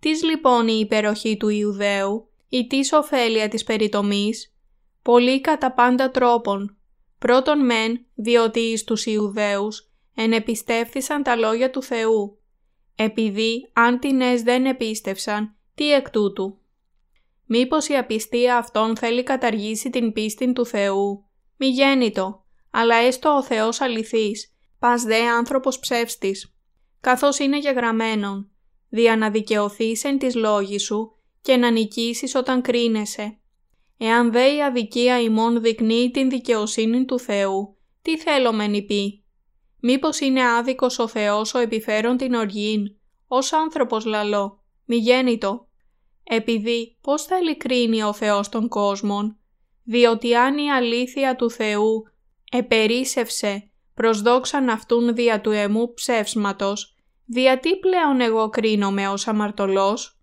Τις 0.00 0.22
λοιπόν 0.22 0.68
η 0.68 0.78
υπεροχή 0.80 1.36
του 1.36 1.48
Ιουδαίου, 1.48 2.28
η 2.48 2.66
της 2.66 2.92
ωφέλεια 2.92 3.48
της 3.48 3.64
περιτομής, 3.64 4.54
πολύ 5.02 5.40
κατά 5.40 5.72
πάντα 5.72 6.10
τρόπον. 6.10 6.76
Πρώτον 7.18 7.64
μεν, 7.64 8.06
διότι 8.14 8.60
εις 8.60 8.84
τους 8.84 9.06
Ιουδαίους 9.06 9.90
ενεπιστεύθησαν 10.14 11.22
τα 11.22 11.36
λόγια 11.36 11.70
του 11.70 11.82
Θεού, 11.82 12.38
επειδή 12.96 13.70
αν 13.72 13.98
τινές 13.98 14.42
δεν 14.42 14.66
επίστευσαν, 14.66 15.56
τι 15.74 15.92
εκ 15.92 16.10
τούτου. 16.10 16.58
Μήπως 17.44 17.88
η 17.88 17.96
απιστία 17.96 18.56
αυτών 18.56 18.96
θέλει 18.96 19.22
καταργήσει 19.22 19.90
την 19.90 20.12
πίστη 20.12 20.52
του 20.52 20.66
Θεού. 20.66 21.24
Μη 21.56 21.66
γέννητο, 21.66 22.44
αλλά 22.70 22.96
έστω 22.96 23.36
ο 23.36 23.42
Θεός 23.42 23.80
αληθής, 23.80 24.54
πας 24.78 25.02
δε 25.02 25.28
άνθρωπος 25.28 25.78
ψεύστης. 25.78 26.52
Καθώς 27.00 27.38
είναι 27.38 27.58
γεγραμμένον, 27.58 28.50
δια 28.88 29.16
να 29.16 29.30
δικαιωθείς 29.30 30.04
εν 30.04 30.18
της 30.18 30.34
λόγης 30.34 30.82
σου 30.82 31.12
και 31.42 31.56
να 31.56 31.70
νικήσεις 31.70 32.34
όταν 32.34 32.62
κρίνεσαι. 32.62 33.38
Εάν 33.98 34.32
δε 34.32 34.54
η 34.54 34.62
αδικία 34.62 35.20
ημών 35.20 35.60
δεικνύει 35.60 36.10
την 36.10 36.30
δικαιοσύνη 36.30 37.04
του 37.04 37.18
Θεού, 37.18 37.76
τι 38.02 38.18
θέλω 38.18 38.52
μεν 38.52 38.86
πει; 38.86 39.24
Μήπως 39.80 40.20
είναι 40.20 40.44
άδικος 40.44 40.98
ο 40.98 41.08
Θεός 41.08 41.54
ο 41.54 41.58
επιφέρον 41.58 42.16
την 42.16 42.34
οργήν, 42.34 42.96
ως 43.26 43.52
άνθρωπος 43.52 44.04
λαλό, 44.04 44.62
μη 44.84 44.96
γέννητο; 44.96 45.68
Επειδή 46.24 46.98
πώς 47.00 47.22
θα 47.22 47.38
ειλικρίνει 47.38 48.02
ο 48.02 48.12
Θεός 48.12 48.48
των 48.48 48.68
κόσμων, 48.68 49.38
διότι 49.84 50.34
αν 50.34 50.58
η 50.58 50.70
αλήθεια 50.70 51.36
του 51.36 51.50
Θεού 51.50 52.02
επερίσευσε 52.50 53.70
προς 53.94 54.22
δόξαν 54.22 54.68
αυτούν 54.68 55.14
δια 55.14 55.40
του 55.40 55.50
εμού 55.50 55.94
ψεύσματος, 55.94 56.96
δια 57.24 57.58
τι 57.58 57.76
πλέον 57.76 58.20
εγώ 58.20 58.48
κρίνομαι 58.48 59.08
ως 59.08 59.28
αμαρτωλός; 59.28 60.20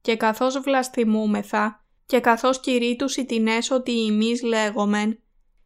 Και 0.00 0.16
καθώς 0.16 0.58
βλαστημούμεθα 0.60 1.84
και 2.06 2.20
καθώς 2.20 2.60
κηρύττους 2.60 3.16
οι 3.16 3.24
τινές 3.24 3.70
ότι 3.70 4.06
εμείς 4.06 4.42
λέγομεν, 4.42 5.22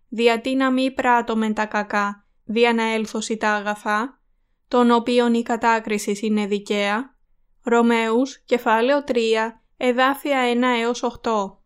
διατί 0.08 0.54
να 0.54 0.70
μη 0.70 0.90
πράττομεν 0.90 1.54
τα 1.54 1.66
κακά, 1.66 2.26
δια 2.44 2.72
να 2.72 2.82
έλθωση 2.82 3.36
τα 3.36 3.50
αγαθά, 3.50 4.20
των 4.68 4.90
οποίων 4.90 5.34
η 5.34 5.42
κατάκρισης 5.42 6.22
είναι 6.22 6.46
δικαία; 6.46 7.14
Ρωμαίους, 7.62 8.38
κεφάλαιο 8.44 9.04
3, 9.04 9.62
εδάφια 9.76 10.38
1 10.42 10.80
έως 10.80 11.02
8. 11.02 11.60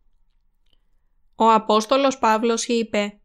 Ο 1.34 1.50
Απόστολος 1.52 2.18
Παύλος 2.18 2.66
είπε 2.66 3.19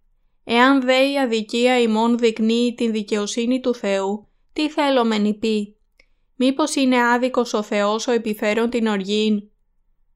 «Εάν 0.48 0.82
δε 0.82 1.12
η 1.12 1.20
αδικία 1.20 1.82
ημών 1.82 2.18
δεικνύει 2.18 2.74
την 2.78 2.92
δικαιοσύνη 2.92 3.60
του 3.60 3.76
Θεού, 3.76 4.28
τι 4.54 4.70
θέλω 4.70 5.06
μεν 5.06 5.40
πει, 5.40 5.76
Μήπως 6.36 6.76
είναι 6.76 7.08
άδικος 7.08 7.54
ο 7.54 7.62
Θεός 7.62 8.08
ο 8.08 8.12
επιφέρον 8.12 8.70
την 8.70 8.88
οργήν; 8.88 9.50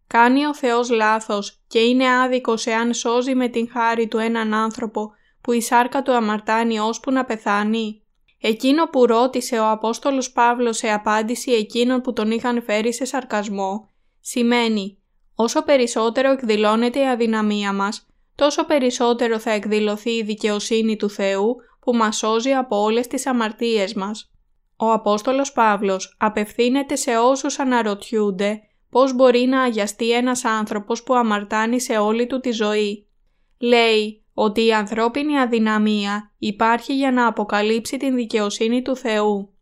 Κάνει 0.08 0.46
ο 0.46 0.56
Θεός 0.56 0.90
λάθος 0.90 1.60
και 1.68 1.80
είναι 1.80 2.20
άδικος 2.22 2.66
εάν 2.66 2.94
σώζει 2.94 3.36
με 3.36 3.48
την 3.48 3.70
χάρη 3.72 4.08
του 4.08 4.18
έναν 4.18 4.54
άνθρωπο 4.54 5.12
που 5.42 5.52
η 5.52 5.62
σάρκα 5.62 6.02
του 6.02 6.14
αμαρτάνει 6.14 6.80
ώσπου 6.80 7.12
να 7.12 7.26
πεθάνει; 7.26 8.02
Εκείνο 8.42 8.86
που 8.86 9.06
ρώτησε 9.06 9.60
ο 9.60 9.70
Απόστολος 9.70 10.32
Παύλος 10.32 10.78
σε 10.78 10.90
απάντηση 10.92 11.52
εκείνων 11.52 12.02
που 12.02 12.14
τον 12.14 12.32
είχαν 12.32 12.64
φέρει 12.64 12.94
σε 12.94 13.06
σαρκασμό, 13.06 13.90
σημαίνει 14.20 14.98
όσο 15.36 15.64
περισσότερο 15.64 16.32
εκδηλώνεται 16.32 17.00
η 17.00 17.08
αδυναμία 17.08 17.74
μας, 17.74 18.09
τόσο 18.40 18.66
περισσότερο 18.66 19.40
θα 19.40 19.52
εκδηλωθεί 19.52 20.12
η 20.12 20.24
δικαιοσύνη 20.24 20.96
του 20.96 21.10
Θεού 21.10 21.56
που 21.80 21.96
μας 21.96 22.18
σώζει 22.18 22.54
από 22.54 22.82
όλες 22.82 23.08
τις 23.08 23.26
αμαρτίες 23.28 23.94
μας. 23.94 24.32
Ο 24.78 24.92
Απόστολος 24.92 25.52
Παύλος 25.52 26.16
απευθύνεται 26.20 26.96
σε 26.96 27.18
όσους 27.18 27.60
αναρωτιούνται 27.60 28.62
πώς 28.90 29.16
μπορεί 29.16 29.40
να 29.40 29.62
αγιαστεί 29.62 30.12
ένας 30.12 30.46
άνθρωπος 30.46 31.04
που 31.04 31.14
αμαρτάνει 31.14 31.82
σε 31.82 31.98
όλη 31.98 32.28
του 32.28 32.40
τη 32.40 32.52
ζωή. 32.52 33.08
Λέει 33.58 34.26
ότι 34.34 34.66
η 34.66 34.74
ανθρώπινη 34.74 35.40
αδυναμία 35.40 36.32
υπάρχει 36.38 36.96
για 36.96 37.12
να 37.12 37.28
αποκαλύψει 37.28 37.98
την 37.98 38.16
δικαιοσύνη 38.16 38.82
του 38.82 38.96
Θεού. 38.96 39.54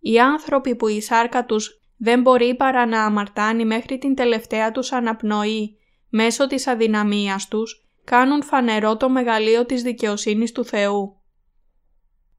Οι 0.00 0.18
άνθρωποι 0.20 0.76
που 0.76 0.88
η 0.88 1.00
σάρκα 1.00 1.44
τους 1.44 1.80
δεν 1.96 2.20
μπορεί 2.20 2.54
παρά 2.54 2.86
να 2.86 3.04
αμαρτάνει 3.04 3.64
μέχρι 3.64 3.98
την 3.98 4.14
τελευταία 4.14 4.70
τους 4.70 4.92
αναπνοή 4.92 5.76
μέσω 6.08 6.46
της 6.46 6.66
αδυναμίας 6.66 7.48
τους, 7.48 7.81
κάνουν 8.04 8.42
φανερό 8.42 8.96
το 8.96 9.08
μεγαλείο 9.08 9.66
της 9.66 9.82
δικαιοσύνης 9.82 10.52
του 10.52 10.64
Θεού. 10.64 11.16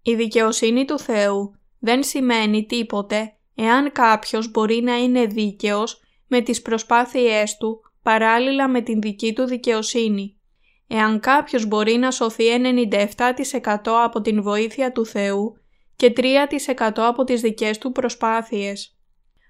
Η 0.02 0.16
δικαιοσύνη 0.16 0.86
του 0.86 1.00
Θεού 1.00 1.56
δεν 1.80 2.04
σημαίνει 2.04 2.66
τίποτε 2.66 3.38
εάν 3.56 3.92
κάποιος 3.92 4.52
μπορεί 4.52 4.82
να 4.82 4.96
είναι 4.98 5.26
δίκαιος 5.26 6.02
με 6.28 6.42
τις 6.42 6.62
προσπάθειές 6.62 7.58
του 7.58 7.82
παράλληλα 8.04 8.68
με 8.68 8.82
την 8.82 9.02
δική 9.02 9.34
του 9.34 9.44
δικαιοσύνη. 9.44 10.38
Εάν 10.88 11.20
κάποιος 11.20 11.66
μπορεί 11.66 11.96
να 11.96 12.12
σωθεί 12.12 12.44
97% 12.54 13.78
από 14.04 14.22
την 14.22 14.42
βοήθεια 14.42 14.92
του 14.92 15.06
Θεού 15.06 15.58
και 15.96 16.14
3% 16.16 16.92
από 16.96 17.24
τις 17.24 17.42
δικές 17.42 17.78
του 17.78 17.92
προσπάθειες. 17.92 18.98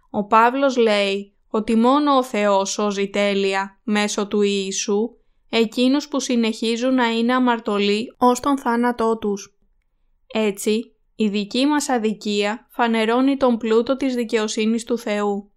Ο 0.10 0.26
Παύλος 0.26 0.78
λέει 0.78 1.36
ότι 1.50 1.76
μόνο 1.76 2.18
ο 2.18 2.24
Θεός 2.24 2.72
σώζει 2.72 3.10
τέλεια 3.10 3.80
μέσω 3.84 4.28
του 4.28 4.42
Ιησού 4.42 5.18
εκείνους 5.56 6.08
που 6.08 6.20
συνεχίζουν 6.20 6.94
να 6.94 7.08
είναι 7.12 7.34
αμαρτωλοί 7.34 8.16
ως 8.18 8.40
τον 8.40 8.58
θάνατό 8.58 9.18
τους. 9.18 9.58
Έτσι, 10.34 10.96
η 11.16 11.28
δική 11.28 11.66
μας 11.66 11.90
αδικία 11.90 12.68
φανερώνει 12.72 13.38
τον 13.38 13.58
πλούτο 13.58 13.96
της 13.98 14.16
δικαιοσύνης 14.16 14.84
του 14.84 14.98
Θεού. 14.98 15.52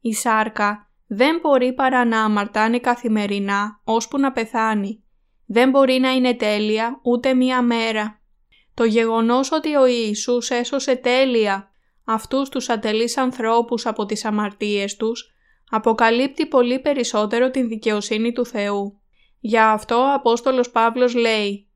Η 0.00 0.14
σάρκα 0.14 0.90
δεν 1.06 1.38
μπορεί 1.42 1.72
παρά 1.72 2.04
να 2.04 2.24
αμαρτάνει 2.24 2.80
καθημερινά 2.80 3.80
ώσπου 3.84 4.18
να 4.18 4.32
πεθάνει. 4.32 5.04
Δεν 5.46 5.70
μπορεί 5.70 5.98
να 5.98 6.10
είναι 6.10 6.34
τέλεια 6.34 7.00
ούτε 7.02 7.34
μία 7.34 7.62
μέρα. 7.62 8.20
Το 8.74 8.84
γεγονός 8.84 9.52
ότι 9.52 9.74
ο 9.74 9.86
Ιησούς 9.86 10.50
έσωσε 10.50 10.96
τέλεια 10.96 11.70
αυτούς 12.04 12.48
τους 12.48 12.68
ατελείς 12.68 13.16
ανθρώπους 13.16 13.86
από 13.86 14.04
τις 14.04 14.24
αμαρτίες 14.24 14.96
τους, 14.96 15.32
αποκαλύπτει 15.70 16.46
πολύ 16.46 16.80
περισσότερο 16.80 17.50
την 17.50 17.68
δικαιοσύνη 17.68 18.32
του 18.32 18.46
Θεού. 18.46 19.01
Για 19.44 19.70
αυτό 19.70 19.96
ο 19.96 20.12
Απόστολος 20.12 20.70
Παύλος 20.70 21.14
λέει 21.14 21.68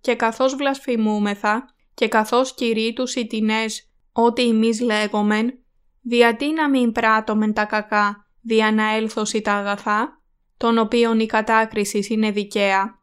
«Και 0.00 0.14
καθώς 0.14 0.54
βλασφημούμεθα, 0.54 1.74
και 1.94 2.08
καθώς 2.08 2.54
κηρύττους 2.54 3.14
οι 3.14 3.26
τινές 3.26 3.90
ότι 4.12 4.48
εμείς 4.48 4.80
λέγομεν, 4.80 5.58
διατί 6.00 6.52
να 6.52 6.70
μην 6.70 6.92
πράττομεν 6.92 7.52
τα 7.52 7.64
κακά, 7.64 8.26
δια 8.40 8.72
να 8.72 8.94
έλθωση 8.94 9.40
τα 9.40 9.52
αγαθά, 9.52 10.22
των 10.56 10.78
οποίων 10.78 11.20
η 11.20 11.26
κατάκριση 11.26 12.06
είναι 12.08 12.30
δικαία. 12.30 13.00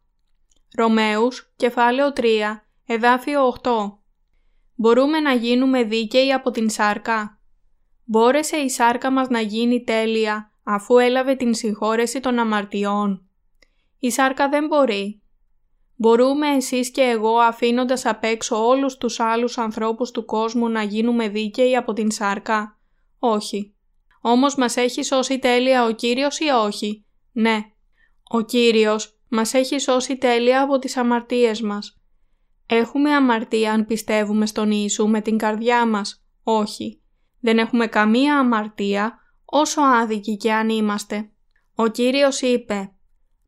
Ρωμαίους, 0.75 1.53
κεφάλαιο 1.55 2.13
3, 2.13 2.23
εδάφιο 2.85 3.47
8. 3.47 3.71
Μπορούμε 4.75 5.19
να 5.19 5.33
γίνουμε 5.33 5.83
δίκαιοι 5.83 6.33
από 6.33 6.51
την 6.51 6.69
σάρκα. 6.69 7.39
Μπόρεσε 8.03 8.57
η 8.57 8.69
σάρκα 8.69 9.11
μας 9.11 9.27
να 9.27 9.39
γίνει 9.39 9.83
τέλεια 9.83 10.53
αφού 10.63 10.97
έλαβε 10.97 11.35
την 11.35 11.53
συγχώρεση 11.53 12.19
των 12.19 12.39
αμαρτιών. 12.39 13.28
Η 13.99 14.11
σάρκα 14.11 14.49
δεν 14.49 14.67
μπορεί. 14.67 15.21
Μπορούμε 15.95 16.47
εσείς 16.47 16.91
και 16.91 17.01
εγώ 17.01 17.37
αφήνοντας 17.37 18.05
απ' 18.05 18.23
έξω 18.23 18.67
όλους 18.67 18.97
τους 18.97 19.19
άλλους 19.19 19.57
ανθρώπους 19.57 20.11
του 20.11 20.25
κόσμου 20.25 20.69
να 20.69 20.83
γίνουμε 20.83 21.29
δίκαιοι 21.29 21.75
από 21.75 21.93
την 21.93 22.11
σάρκα; 22.11 22.79
Όχι. 23.19 23.73
Όμως 24.21 24.55
μας 24.55 24.75
έχει 24.77 25.03
σώσει 25.03 25.39
τέλεια 25.39 25.85
ο 25.85 25.91
Κύριος 25.91 26.39
ή 26.39 26.47
όχι; 26.49 27.05
Ναι. 27.31 27.59
Ο 28.29 28.41
Κύριος 28.41 29.19
μας 29.27 29.53
έχει 29.53 29.79
σώσει 29.79 30.17
τέλεια 30.17 30.61
από 30.61 30.79
τις 30.79 30.97
αμαρτίες 30.97 31.61
μας. 31.61 32.01
Έχουμε 32.67 33.11
αμαρτία 33.11 33.71
αν 33.73 33.85
πιστεύουμε 33.85 34.45
στον 34.45 34.71
Ιησού 34.71 35.07
με 35.07 35.21
την 35.21 35.37
καρδιά 35.37 35.87
μας; 35.87 36.25
Όχι. 36.43 37.01
Δεν 37.39 37.57
έχουμε 37.57 37.87
καμία 37.87 38.39
αμαρτία 38.39 39.19
όσο 39.45 39.81
άδικοι 39.81 40.37
και 40.37 40.53
αν 40.53 40.69
είμαστε. 40.69 41.31
Ο 41.75 41.87
Κύριος 41.87 42.41
είπε 42.41 42.93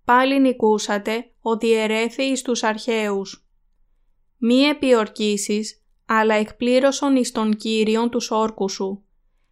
«Πάλι 0.06 0.40
νικούσατε 0.40 1.32
ότι 1.42 1.74
ερέθη 1.74 2.24
εις 2.24 2.42
τους 2.42 2.64
αρχαίους. 2.64 3.46
Μη 4.38 4.56
επιορκήσεις, 4.62 5.84
αλλά 6.06 6.36
εκπλήρωσον 6.36 7.16
εις 7.16 7.32
τον 7.32 7.56
Κύριον 7.56 8.10
τους 8.10 8.32
όρκους 8.32 8.74
σου. 8.74 9.04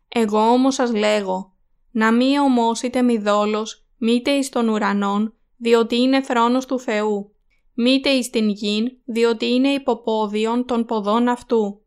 Εγώ 0.09 0.39
όμως 0.39 0.75
σας 0.75 0.93
λέγω, 0.93 1.53
να 1.91 2.11
μη 2.11 2.39
ομόσετε 2.39 3.01
μη 3.01 3.17
δόλος, 3.17 3.85
μήτε 3.97 4.31
εις 4.31 4.49
τον 4.49 4.67
ουρανόν, 4.67 5.33
διότι 5.57 5.95
είναι 5.95 6.21
θρόνος 6.21 6.65
του 6.65 6.79
Θεού, 6.79 7.31
μήτε 7.73 8.09
εις 8.09 8.29
την 8.29 8.49
γην, 8.49 8.91
διότι 9.05 9.45
είναι 9.45 9.69
υποπόδιον 9.69 10.65
των 10.65 10.85
ποδών 10.85 11.27
αυτού, 11.27 11.81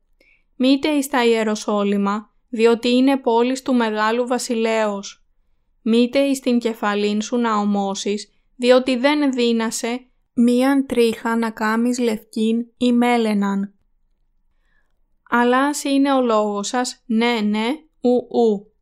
μήτε 0.57 0.89
εις 0.89 1.09
τα 1.09 1.27
Ιεροσόλυμα, 1.27 2.31
διότι 2.49 2.89
είναι 2.89 3.17
πόλης 3.17 3.63
του 3.63 3.75
Μεγάλου 3.75 4.27
Βασιλέως, 4.27 5.25
μήτε 5.83 6.19
εις 6.19 6.41
την 6.41 6.59
κεφαλήν 6.59 7.21
σου 7.21 7.37
να 7.37 7.57
ομώσεις, 7.57 8.33
διότι 8.63 8.97
δεν 8.97 9.33
δύνασε 9.33 10.07
μίαν 10.35 10.87
τρίχα 10.87 11.37
να 11.37 11.51
κάμεις 11.51 11.99
λευκήν 11.99 12.67
ή 12.77 12.93
μέλεναν. 12.93 13.75
Αλλάς 15.31 15.69
ας 15.69 15.85
είναι 15.85 16.13
ο 16.13 16.21
λόγος 16.21 16.69
σας 16.69 17.03
ναι 17.07 17.41
ναι 17.41 17.69
ου 18.01 18.39
ου. 18.39 18.73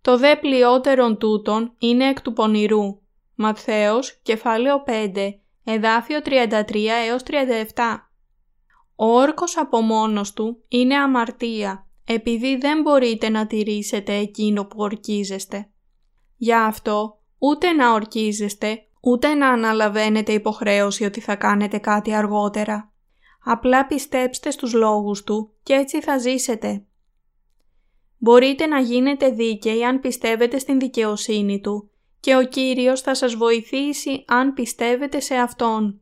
Το 0.00 0.18
δε 0.18 0.36
πλειότερον 0.36 1.18
τούτον 1.18 1.74
είναι 1.78 2.08
εκ 2.08 2.20
του 2.20 2.32
πονηρού. 2.32 3.00
Ματθαίος, 3.34 4.20
κεφάλαιο 4.22 4.82
5, 4.86 5.40
εδάφιο 5.64 6.20
33 6.24 6.88
έως 7.08 7.22
37. 7.22 7.34
Ο 8.96 9.06
όρκος 9.06 9.56
από 9.58 9.80
μόνος 9.80 10.32
του 10.32 10.64
είναι 10.68 10.96
αμαρτία, 10.96 11.86
επειδή 12.06 12.56
δεν 12.56 12.82
μπορείτε 12.82 13.28
να 13.28 13.46
τηρήσετε 13.46 14.14
εκείνο 14.14 14.64
που 14.64 14.76
ορκίζεστε. 14.78 15.70
Γι' 16.36 16.54
αυτό, 16.54 17.18
ούτε 17.38 17.72
να 17.72 17.92
ορκίζεστε, 17.92 18.88
ούτε 19.04 19.34
να 19.34 19.48
αναλαβαίνετε 19.48 20.32
υποχρέωση 20.32 21.04
ότι 21.04 21.20
θα 21.20 21.36
κάνετε 21.36 21.78
κάτι 21.78 22.14
αργότερα. 22.14 22.92
Απλά 23.44 23.86
πιστέψτε 23.86 24.50
στους 24.50 24.72
λόγους 24.72 25.24
του 25.24 25.52
και 25.62 25.72
έτσι 25.72 26.00
θα 26.00 26.18
ζήσετε. 26.18 26.84
Μπορείτε 28.18 28.66
να 28.66 28.80
γίνετε 28.80 29.28
δίκαιοι 29.28 29.84
αν 29.84 30.00
πιστεύετε 30.00 30.58
στην 30.58 30.78
δικαιοσύνη 30.78 31.60
του 31.60 31.90
και 32.20 32.36
ο 32.36 32.42
Κύριος 32.42 33.00
θα 33.00 33.14
σας 33.14 33.34
βοηθήσει 33.34 34.24
αν 34.26 34.52
πιστεύετε 34.52 35.20
σε 35.20 35.34
Αυτόν. 35.34 36.00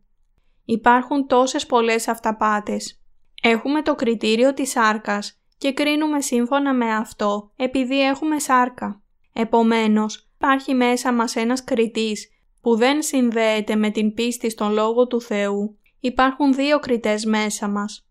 Υπάρχουν 0.65 1.27
τόσες 1.27 1.67
πολλές 1.67 2.09
αυταπάτες. 2.09 3.03
Έχουμε 3.43 3.83
το 3.83 3.95
κριτήριο 3.95 4.55
της 4.55 4.71
σάρκας 4.71 5.41
και 5.59 5.73
κρίνουμε 5.73 6.21
σύμφωνα 6.21 6.75
με 6.75 6.95
αυτό 6.95 7.53
επειδή 7.57 8.03
έχουμε 8.03 8.39
σάρκα. 8.39 9.03
Επομένως, 9.33 10.31
υπάρχει 10.35 10.75
μέσα 10.75 11.13
μας 11.13 11.37
ένας 11.37 11.65
κριτής 11.65 12.29
που 12.63 12.77
δεν 12.77 13.03
συνδέεται 13.03 13.77
με 13.77 13.91
την 13.91 14.15
πίστη 14.15 14.51
στον 14.51 14.73
Λόγο 14.73 15.07
του 15.07 15.21
Θεού. 15.21 15.79
Υπάρχουν 16.01 16.55
δύο 16.55 16.79
κριτές 16.79 17.25
μέσα 17.25 17.69
μας. 17.69 18.07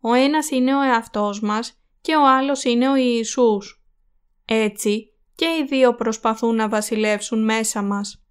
Ο 0.00 0.12
ένας 0.12 0.50
είναι 0.50 0.76
ο 0.76 0.80
εαυτός 0.80 1.40
μας 1.40 1.78
και 2.00 2.16
ο 2.16 2.26
άλλος 2.26 2.64
είναι 2.64 2.88
ο 2.88 2.96
Ιησούς. 2.96 3.84
Έτσι 4.44 5.12
και 5.34 5.44
οι 5.44 5.64
δύο 5.64 5.94
προσπαθούν 5.94 6.54
να 6.54 6.68
βασιλεύσουν 6.68 7.44
μέσα 7.44 7.82
μας. 7.82 8.24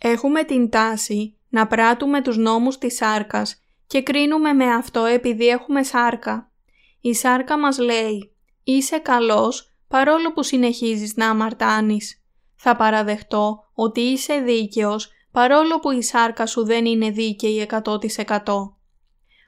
Έχουμε 0.00 0.44
την 0.44 0.70
τάση 0.70 1.38
να 1.48 1.66
πράττουμε 1.66 2.22
τους 2.22 2.36
νόμους 2.36 2.78
της 2.78 2.94
σάρκας 2.94 3.62
και 3.86 4.02
κρίνουμε 4.02 4.52
με 4.52 4.64
αυτό 4.74 5.04
επειδή 5.04 5.46
έχουμε 5.46 5.82
σάρκα. 5.82 6.52
Η 7.00 7.14
σάρκα 7.14 7.58
μας 7.58 7.78
λέει 7.78 8.34
«Είσαι 8.64 8.98
καλός 8.98 9.76
παρόλο 9.88 10.32
που 10.32 10.42
συνεχίζεις 10.42 11.16
να 11.16 11.30
αμαρτάνεις». 11.30 12.23
Θα 12.66 12.76
παραδεχτώ 12.76 13.64
ότι 13.74 14.00
είσαι 14.00 14.34
δίκαιος 14.34 15.10
παρόλο 15.32 15.78
που 15.78 15.90
η 15.90 16.02
σάρκα 16.02 16.46
σου 16.46 16.64
δεν 16.64 16.84
είναι 16.84 17.10
δίκαιη 17.10 17.68
100%. 17.70 18.38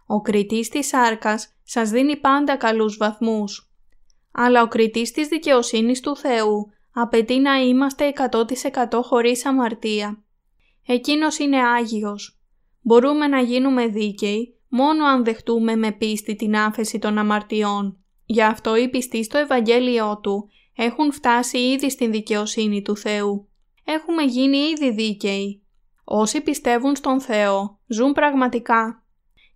Ο 0.06 0.20
κριτής 0.20 0.68
της 0.68 0.86
σάρκας 0.86 1.54
σας 1.62 1.90
δίνει 1.90 2.16
πάντα 2.16 2.56
καλούς 2.56 2.96
βαθμούς. 2.96 3.70
Αλλά 4.32 4.62
ο 4.62 4.68
κριτής 4.68 5.10
της 5.12 5.28
δικαιοσύνης 5.28 6.00
του 6.00 6.16
Θεού 6.16 6.66
απαιτεί 6.92 7.38
να 7.38 7.54
είμαστε 7.56 8.12
100% 8.30 9.00
χωρίς 9.02 9.46
αμαρτία. 9.46 10.24
Εκείνος 10.86 11.38
είναι 11.38 11.62
Άγιος. 11.62 12.40
Μπορούμε 12.80 13.26
να 13.26 13.40
γίνουμε 13.40 13.86
δίκαιοι 13.86 14.60
μόνο 14.68 15.04
αν 15.04 15.24
δεχτούμε 15.24 15.76
με 15.76 15.92
πίστη 15.92 16.36
την 16.36 16.56
άφεση 16.56 16.98
των 16.98 17.18
αμαρτιών. 17.18 17.98
Γι' 18.24 18.42
αυτό 18.42 18.76
οι 18.76 18.88
πιστοί 18.88 19.24
στο 19.24 19.38
Ευαγγέλιό 19.38 20.18
Του 20.22 20.50
έχουν 20.76 21.12
φτάσει 21.12 21.58
ήδη 21.58 21.90
στην 21.90 22.10
δικαιοσύνη 22.10 22.82
του 22.82 22.96
Θεού. 22.96 23.48
Έχουμε 23.84 24.22
γίνει 24.22 24.56
ήδη 24.56 24.90
δίκαιοι. 24.90 25.62
Όσοι 26.04 26.40
πιστεύουν 26.40 26.96
στον 26.96 27.20
Θεό 27.20 27.78
ζουν 27.86 28.12
πραγματικά. 28.12 29.04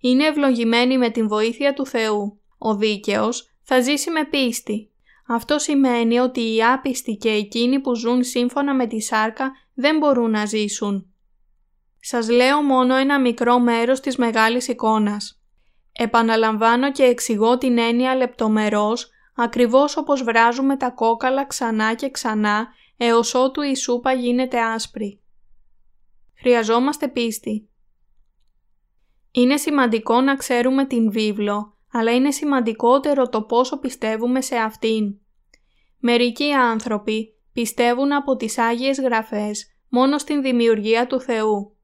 Είναι 0.01 0.25
ευλογημένοι 0.25 0.99
με 0.99 1.11
την 1.11 1.29
βοήθεια 1.29 1.75
του 1.75 1.87
Θεού. 1.87 2.41
Ο 2.59 2.77
δίκαιος 2.77 3.51
θα 3.63 3.81
ζήσει 3.81 4.11
με 4.11 4.25
πίστη. 4.25 4.91
Αυτό 5.29 5.59
σημαίνει 5.59 6.19
ότι 6.19 6.41
οι 6.55 6.65
άπιστοι 6.65 7.17
και 7.17 7.31
εκείνοι 7.31 7.81
που 7.81 7.95
ζουν 7.95 8.25
σύμφωνα 8.25 8.75
με 8.75 8.87
τη 8.87 9.01
σάρκα 9.01 9.53
δεν 9.75 9.99
μπορούν 9.99 10.31
να 10.31 10.45
ζήσουν. 10.45 11.13
Σας 12.01 12.29
λέω 12.29 12.63
μόνο 12.63 12.95
ένα 12.97 13.21
μικρό 13.21 13.59
μέρος 13.59 14.01
της 14.01 14.17
μεγάλης 14.17 14.69
εικόνας. 14.69 15.43
Επαναλαμβάνω 15.93 16.93
και 16.93 17.03
εξηγώ 17.03 17.59
την 17.59 17.79
έννοια 17.79 18.15
λεπτομερώς, 18.15 19.11
ακριβώς 19.43 19.97
όπως 19.97 20.23
βράζουμε 20.23 20.77
τα 20.77 20.91
κόκαλα 20.91 21.47
ξανά 21.47 21.95
και 21.95 22.11
ξανά, 22.11 22.69
έως 22.97 23.35
ότου 23.35 23.63
η 23.63 23.77
σούπα 23.77 24.13
γίνεται 24.13 24.61
άσπρη. 24.61 25.21
Χρειαζόμαστε 26.35 27.09
πίστη. 27.09 27.69
Είναι 29.31 29.57
σημαντικό 29.57 30.21
να 30.21 30.37
ξέρουμε 30.37 30.87
την 30.87 31.11
βίβλο, 31.11 31.77
αλλά 31.93 32.15
είναι 32.15 32.31
σημαντικότερο 32.31 33.29
το 33.29 33.43
πόσο 33.43 33.79
πιστεύουμε 33.79 34.41
σε 34.41 34.57
αυτήν. 34.57 35.15
Μερικοί 35.99 36.53
άνθρωποι 36.53 37.35
πιστεύουν 37.53 38.13
από 38.13 38.37
τις 38.37 38.59
Άγιες 38.59 39.01
Γραφές 39.01 39.67
μόνο 39.89 40.19
στην 40.19 40.43
δημιουργία 40.43 41.07
του 41.07 41.21
Θεού. 41.21 41.77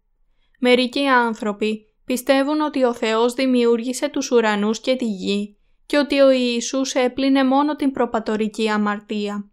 Μερικοί 0.60 1.06
άνθρωποι 1.06 1.86
πιστεύουν 2.04 2.60
ότι 2.60 2.84
ο 2.84 2.94
Θεός 2.94 3.34
δημιούργησε 3.34 4.08
τους 4.08 4.30
ουρανούς 4.30 4.80
και 4.80 4.96
τη 4.96 5.04
γη 5.04 5.55
και 5.86 5.98
ότι 5.98 6.20
ο 6.20 6.30
Ιησούς 6.30 6.94
έπλυνε 6.94 7.44
μόνο 7.44 7.76
την 7.76 7.90
προπατορική 7.90 8.68
αμαρτία. 8.68 9.50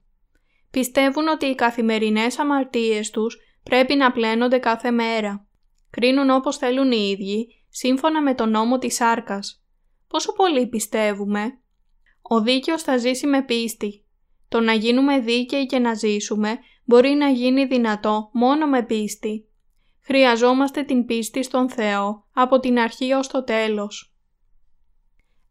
Πιστεύουν 0.72 1.28
ότι 1.28 1.46
οι 1.46 1.56
καθημερινές 1.56 2.40
αμαρτίες 2.40 3.10
τους 3.10 3.38
πρέπει 3.64 3.96
να 3.96 4.12
πλένονται 4.12 4.58
κάθε 4.58 4.92
μέρα. 4.92 5.48
Κρίνουν 5.90 6.30
όπως 6.30 6.58
θέλουν 6.58 6.92
οι 6.92 7.10
ίδιοι, 7.10 7.48
σύμφωνα 7.70 8.22
με 8.22 8.34
τον 8.34 8.50
νόμο 8.50 8.78
της 8.78 8.96
σάρκας. 8.96 9.64
Πόσο 10.08 10.34
πολύ 10.34 10.68
πιστεύουμε; 10.68 11.60
Ο 12.22 12.42
δίκαιος 12.42 12.82
θα 12.84 12.98
ζήσει 12.98 13.28
με 13.28 13.44
πίστη. 13.44 14.06
Το 14.50 14.60
να 14.60 14.74
γίνουμε 14.74 15.20
δίκαιοι 15.20 15.66
και 15.66 15.80
να 15.80 15.94
ζήσουμε 15.94 16.58
μπορεί 16.86 17.10
να 17.10 17.30
γίνει 17.30 17.66
δυνατό 17.66 18.30
μόνο 18.34 18.68
με 18.68 18.84
πίστη. 18.84 19.48
Χρειαζόμαστε 20.00 20.84
την 20.84 21.06
πίστη 21.06 21.44
στον 21.44 21.70
Θεό 21.70 22.28
από 22.34 22.60
την 22.60 22.80
αρχή 22.80 23.12
ως 23.12 23.28
το 23.28 23.44
τέλος. 23.44 24.13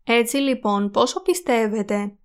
Έτσι 0.05 0.37
λοιπόν 0.37 0.91
πόσο 0.91 1.23
πιστεύετε; 1.23 2.17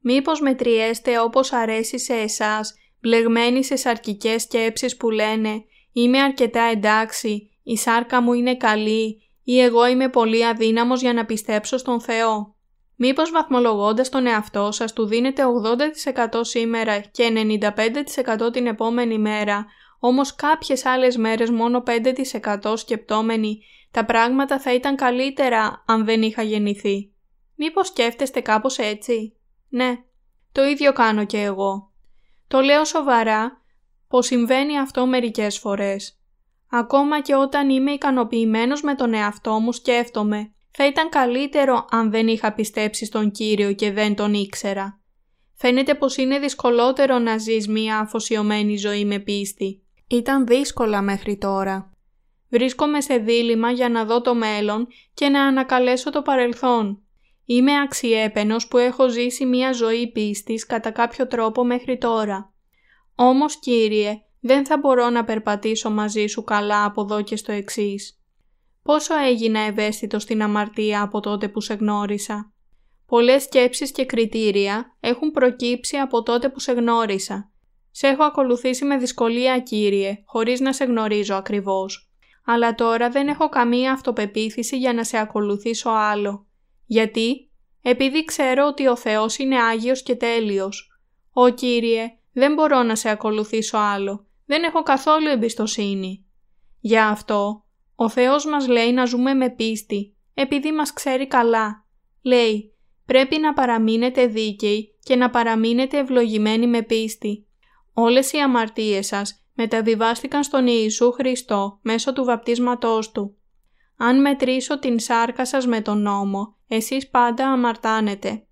Μήπως 0.00 0.40
μετριέστε 0.40 1.20
όπως 1.20 1.52
αρέσει 1.52 1.98
σε 1.98 2.14
εσάς, 2.14 2.74
μπλεγμένοι 3.00 3.64
σε 3.64 3.76
σαρκικές 3.76 4.42
σκέψεις 4.42 4.96
που 4.96 5.10
λένε 5.10 5.64
«Είμαι 5.92 6.22
αρκετά 6.22 6.62
εντάξει», 6.62 7.50
«Η 7.62 7.76
σάρκα 7.76 8.22
μου 8.22 8.32
είναι 8.32 8.56
καλή» 8.56 9.22
ή 9.44 9.60
«Εγώ 9.60 9.86
είμαι 9.86 10.08
πολύ 10.08 10.46
αδύναμος 10.46 11.00
για 11.00 11.12
να 11.12 11.24
πιστέψω 11.24 11.76
στον 11.76 12.00
Θεό». 12.00 12.56
Μήπως 13.00 13.30
βαθμολογώντας 13.30 14.08
τον 14.08 14.26
εαυτό 14.26 14.72
σας 14.72 14.92
του 14.92 15.06
δίνετε 15.06 15.42
80% 15.44 16.40
σήμερα 16.40 16.98
και 16.98 17.30
95% 18.46 18.52
την 18.52 18.66
επόμενη 18.66 19.18
μέρα, 19.18 19.66
όμως 19.98 20.34
κάποιες 20.34 20.84
άλλες 20.84 21.16
μέρες 21.16 21.50
μόνο 21.50 21.82
5% 21.86 22.76
σκεπτόμενοι, 22.76 23.58
τα 23.90 24.04
πράγματα 24.04 24.60
θα 24.60 24.74
ήταν 24.74 24.96
καλύτερα 24.96 25.84
αν 25.86 26.04
δεν 26.04 26.22
είχα 26.22 26.42
γεννηθεί. 26.42 27.12
Μήπως 27.54 27.86
σκέφτεστε 27.86 28.40
κάπως 28.40 28.78
έτσι; 28.78 29.36
Ναι, 29.68 29.96
το 30.52 30.64
ίδιο 30.64 30.92
κάνω 30.92 31.24
και 31.24 31.42
εγώ. 31.42 31.92
Το 32.48 32.60
λέω 32.60 32.84
σοβαρά 32.84 33.62
πως 34.08 34.26
συμβαίνει 34.26 34.78
αυτό 34.78 35.06
μερικές 35.06 35.58
φορές. 35.58 36.20
Ακόμα 36.70 37.20
και 37.20 37.34
όταν 37.34 37.70
είμαι 37.70 37.90
ικανοποιημένος 37.90 38.82
με 38.82 38.94
τον 38.94 39.14
εαυτό 39.14 39.52
μου 39.58 39.72
σκέφτομαι 39.72 40.52
θα 40.70 40.86
ήταν 40.86 41.08
καλύτερο 41.08 41.86
αν 41.90 42.10
δεν 42.10 42.28
είχα 42.28 42.52
πιστέψει 42.52 43.04
στον 43.04 43.30
Κύριο 43.30 43.72
και 43.72 43.92
δεν 43.92 44.14
τον 44.14 44.34
ήξερα. 44.34 45.00
Φαίνεται 45.54 45.94
πως 45.94 46.16
είναι 46.16 46.38
δυσκολότερο 46.38 47.18
να 47.18 47.38
ζεις 47.38 47.68
μία 47.68 47.98
αφοσιωμένη 47.98 48.76
ζωή 48.76 49.04
με 49.04 49.18
πίστη. 49.18 49.82
Ήταν 50.06 50.46
δύσκολα 50.46 51.02
μέχρι 51.02 51.38
τώρα. 51.38 51.90
Βρίσκομαι 52.50 53.00
σε 53.00 53.16
δίλημα 53.16 53.70
για 53.70 53.88
να 53.88 54.04
δω 54.04 54.20
το 54.20 54.34
μέλλον 54.34 54.86
και 55.14 55.28
να 55.28 55.42
ανακαλέσω 55.44 56.10
το 56.10 56.22
παρελθόν. 56.22 57.02
Είμαι 57.44 57.80
αξιέπαινος 57.80 58.68
που 58.68 58.78
έχω 58.78 59.08
ζήσει 59.08 59.46
μία 59.46 59.72
ζωή 59.72 60.12
πίστης 60.12 60.66
κατά 60.66 60.90
κάποιο 60.90 61.26
τρόπο 61.26 61.64
μέχρι 61.64 61.98
τώρα. 61.98 62.52
Όμως 63.14 63.58
Κύριε, 63.58 64.22
δεν 64.40 64.66
θα 64.66 64.78
μπορώ 64.78 65.10
να 65.10 65.24
περπατήσω 65.24 65.90
μαζί 65.90 66.26
σου 66.26 66.44
καλά 66.44 66.84
από 66.84 67.02
εδώ 67.02 67.22
και 67.22 67.36
στο 67.36 67.52
εξής. 67.52 68.22
Πόσο 68.82 69.14
έγινα 69.16 69.60
ευαίσθητο 69.60 70.18
στην 70.18 70.42
αμαρτία 70.42 71.02
από 71.02 71.20
τότε 71.20 71.48
που 71.48 71.60
σε 71.60 71.74
γνώρισα; 71.74 72.52
Πολλές 73.06 73.42
σκέψεις 73.42 73.92
και 73.92 74.04
κριτήρια 74.04 74.96
έχουν 75.00 75.30
προκύψει 75.30 75.96
από 75.96 76.22
τότε 76.22 76.48
που 76.48 76.60
σε 76.60 76.72
γνώρισα. 76.72 77.50
Σε 77.90 78.06
έχω 78.06 78.22
ακολουθήσει 78.22 78.84
με 78.84 78.96
δυσκολία, 78.96 79.60
Κύριε, 79.60 80.22
χωρίς 80.24 80.60
να 80.60 80.72
σε 80.72 80.84
γνωρίζω 80.84 81.34
ακριβώς. 81.34 82.07
Αλλά 82.50 82.74
τώρα 82.74 83.08
δεν 83.08 83.28
έχω 83.28 83.48
καμία 83.48 83.92
αυτοπεποίθηση 83.92 84.76
για 84.78 84.92
να 84.92 85.04
σε 85.04 85.18
ακολουθήσω 85.18 85.90
άλλο. 85.90 86.46
Γιατί; 86.86 87.50
Επειδή 87.82 88.24
ξέρω 88.24 88.66
ότι 88.66 88.86
ο 88.86 88.96
Θεός 88.96 89.38
είναι 89.38 89.62
Άγιος 89.62 90.02
και 90.02 90.14
τέλειος. 90.14 91.00
«Ω 91.32 91.50
Κύριε, 91.50 92.06
δεν 92.32 92.54
μπορώ 92.54 92.82
να 92.82 92.94
σε 92.94 93.08
ακολουθήσω 93.08 93.78
άλλο. 93.78 94.26
Δεν 94.46 94.62
έχω 94.62 94.82
καθόλου 94.82 95.28
εμπιστοσύνη». 95.28 96.26
Γι' 96.80 96.98
αυτό, 96.98 97.64
ο 97.94 98.08
Θεός 98.08 98.46
μας 98.46 98.68
λέει 98.68 98.92
να 98.92 99.04
ζούμε 99.04 99.34
με 99.34 99.50
πίστη, 99.50 100.16
επειδή 100.34 100.72
μας 100.72 100.92
ξέρει 100.92 101.26
καλά. 101.26 101.86
Λέει, 102.22 102.76
πρέπει 103.06 103.38
να 103.38 103.52
παραμείνετε 103.52 104.26
δίκαιοι 104.26 104.98
και 105.02 105.16
να 105.16 105.30
παραμείνετε 105.30 105.98
ευλογημένοι 105.98 106.66
με 106.66 106.82
πίστη. 106.82 107.46
Όλες 107.92 108.32
οι 108.32 108.38
αμαρτίες 108.38 109.06
σας 109.06 109.42
μεταβιβάστηκαν 109.60 110.42
στον 110.44 110.66
Ιησού 110.66 111.12
Χριστό 111.12 111.78
μέσω 111.82 112.12
του 112.12 112.24
βαπτίσματός 112.24 113.12
Του. 113.12 113.36
Αν 113.96 114.20
μετρήσω 114.20 114.78
την 114.78 114.98
σάρκα 114.98 115.46
σας 115.46 115.66
με 115.66 115.80
τον 115.80 116.02
νόμο, 116.02 116.56
εσείς 116.68 117.08
πάντα 117.08 117.48
αμαρτάνετε. 117.48 118.46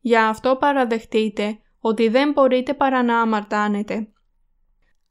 Γι' 0.00 0.16
αυτό 0.16 0.56
παραδεχτείτε 0.56 1.58
ότι 1.80 2.08
δεν 2.08 2.32
μπορείτε 2.32 2.74
παρά 2.74 3.02
να 3.02 3.20
αμαρτάνετε. 3.20 4.08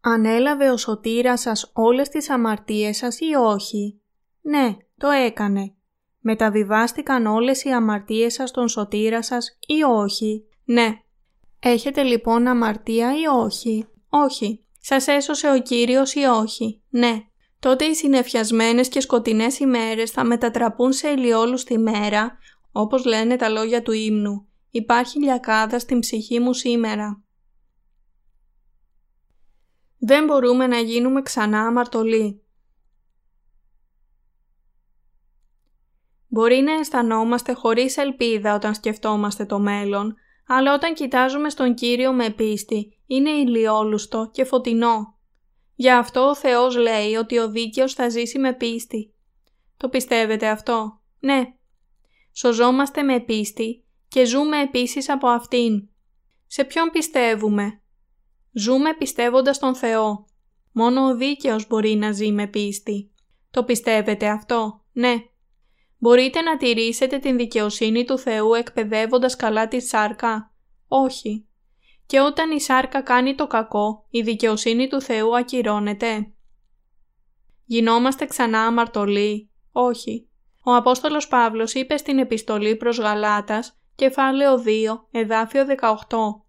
Ανέλαβε 0.01 0.69
ο 0.69 0.77
σωτήρας 0.77 1.41
σας 1.41 1.71
όλες 1.73 2.09
τις 2.09 2.29
αμαρτίες 2.29 2.97
σας 2.97 3.19
ή 3.19 3.35
όχι; 3.35 4.01
Ναι, 4.41 4.77
το 4.97 5.09
έκανε. 5.09 5.75
Μεταβιβάστηκαν 6.19 7.25
όλες 7.25 7.63
οι 7.63 7.69
αμαρτίες 7.69 8.33
σας 8.33 8.49
στον 8.49 8.67
σωτήρα 8.67 9.21
σας 9.21 9.57
ή 9.67 9.83
όχι; 9.83 10.47
Ναι. 10.63 11.01
Έχετε 11.59 12.03
λοιπόν 12.03 12.47
αμαρτία 12.47 13.19
ή 13.19 13.25
όχι; 13.43 13.87
Όχι. 14.09 14.66
Σας 14.89 15.07
έσωσε 15.07 15.51
ο 15.51 15.61
Κύριος 15.61 16.13
ή 16.13 16.23
όχι; 16.23 16.81
Ναι. 16.89 17.21
Τότε 17.59 17.85
οι 17.85 17.93
συνεφιασμένες 17.93 18.87
και 18.87 18.99
σκοτεινές 18.99 19.59
ημέρες 19.59 20.11
θα 20.11 20.23
μετατραπούν 20.23 20.93
σε 20.93 21.09
ηλιόλους 21.09 21.63
τη 21.63 21.77
μέρα, 21.77 22.37
όπως 22.71 23.05
λένε 23.05 23.35
τα 23.35 23.49
λόγια 23.49 23.81
του 23.81 23.91
ύμνου. 23.91 24.47
Υπάρχει 24.69 25.19
λιακάδα 25.19 25.79
στην 25.79 25.99
ψυχή 25.99 26.39
μου 26.39 26.53
σήμερα. 26.53 27.23
Δεν 29.97 30.25
μπορούμε 30.25 30.67
να 30.67 30.77
γίνουμε 30.77 31.21
ξανά 31.21 31.61
αμαρτωλοί. 31.61 32.41
Μπορεί 36.27 36.55
να 36.55 36.73
αισθανόμαστε 36.73 37.53
χωρίς 37.53 37.97
ελπίδα 37.97 38.55
όταν 38.55 38.73
σκεφτόμαστε 38.73 39.45
το 39.45 39.59
μέλλον, 39.59 40.15
αλλά 40.47 40.73
όταν 40.73 40.93
κοιτάζουμε 40.93 41.49
στον 41.49 41.73
Κύριο 41.73 42.13
με 42.13 42.29
πίστη, 42.29 42.97
είναι 43.07 43.29
ηλιόλουστο 43.29 44.29
και 44.33 44.43
φωτεινό. 44.43 45.17
Γι' 45.75 45.91
αυτό 45.91 46.21
ο 46.21 46.35
Θεός 46.35 46.75
λέει 46.75 47.15
ότι 47.15 47.37
ο 47.37 47.49
δίκαιος 47.49 47.93
θα 47.93 48.09
ζήσει 48.09 48.39
με 48.39 48.53
πίστη. 48.53 49.13
Το 49.77 49.89
πιστεύετε 49.89 50.47
αυτό; 50.47 51.01
Ναι. 51.19 51.53
Σωζόμαστε 52.31 53.03
με 53.03 53.19
πίστη 53.19 53.85
και 54.07 54.25
ζούμε 54.25 54.61
επίσης 54.61 55.09
από 55.09 55.27
αυτήν. 55.27 55.89
Σε 56.47 56.63
ποιον 56.63 56.89
πιστεύουμε; 56.89 57.81
Ζούμε 58.51 58.93
πιστεύοντας 58.93 59.59
τον 59.59 59.75
Θεό. 59.75 60.25
Μόνο 60.71 61.01
ο 61.01 61.15
δίκαιος 61.15 61.67
μπορεί 61.67 61.95
να 61.95 62.11
ζει 62.11 62.31
με 62.31 62.47
πίστη. 62.47 63.11
Το 63.51 63.63
πιστεύετε 63.63 64.27
αυτό; 64.27 64.83
Ναι. 64.91 65.15
Μπορείτε 65.97 66.41
να 66.41 66.57
τηρήσετε 66.57 67.17
την 67.17 67.37
δικαιοσύνη 67.37 68.05
του 68.05 68.17
Θεού 68.17 68.53
εκπαιδεύοντας 68.53 69.35
καλά 69.35 69.67
τη 69.67 69.81
σάρκα; 69.81 70.51
Όχι. 70.87 71.47
Και 72.05 72.19
όταν 72.19 72.51
η 72.51 72.61
σάρκα 72.61 73.01
κάνει 73.01 73.35
το 73.35 73.47
κακό, 73.47 74.05
η 74.09 74.21
δικαιοσύνη 74.21 74.87
του 74.87 75.01
Θεού 75.01 75.37
ακυρώνεται. 75.37 76.31
Γινόμαστε 77.65 78.25
ξανά 78.25 78.61
αμαρτωλοί; 78.61 79.51
Όχι. 79.71 80.29
Ο 80.63 80.75
Απόστολος 80.75 81.27
Παύλος 81.27 81.73
είπε 81.73 81.97
στην 81.97 82.19
επιστολή 82.19 82.75
προς 82.75 82.97
Γαλάτας 82.99 83.77
κεφάλαιο 83.95 84.63
2, 84.65 85.07
εδάφιο 85.11 85.65
18. 85.65 86.45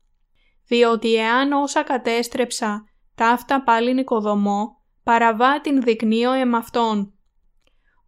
Διότι 0.67 1.15
εάν 1.15 1.53
όσα 1.53 1.83
κατέστρεψα, 1.83 2.85
ταύτα 3.15 3.63
πάλι 3.63 3.95
νοικοδομώ, 3.95 4.83
παραβά 5.03 5.61
την 5.61 5.83
δεικνύω 5.83 6.33
εμαυτόν. 6.33 7.18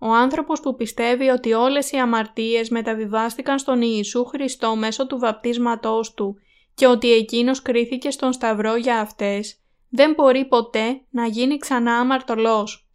Ο 0.03 0.12
άνθρωπος 0.12 0.61
που 0.61 0.74
πιστεύει 0.74 1.28
ότι 1.28 1.53
όλες 1.53 1.90
οι 1.90 1.96
αμαρτίες 1.96 2.68
μεταβιβάστηκαν 2.68 3.59
στον 3.59 3.82
Ιησού 3.82 4.24
Χριστό 4.24 4.76
μέσω 4.76 5.07
του 5.07 5.18
βαπτίσματός 5.18 6.14
Του 6.14 6.36
και 6.74 6.86
ότι 6.86 7.12
Εκείνος 7.12 7.62
κρίθηκε 7.62 8.11
στον 8.11 8.32
Σταυρό 8.32 8.76
για 8.76 9.01
αυτές, 9.01 9.61
δεν 9.88 10.12
μπορεί 10.12 10.44
ποτέ 10.44 11.01
να 11.11 11.26
γίνει 11.26 11.57
ξανά 11.57 11.94
αμαρτωλός. 11.94 12.90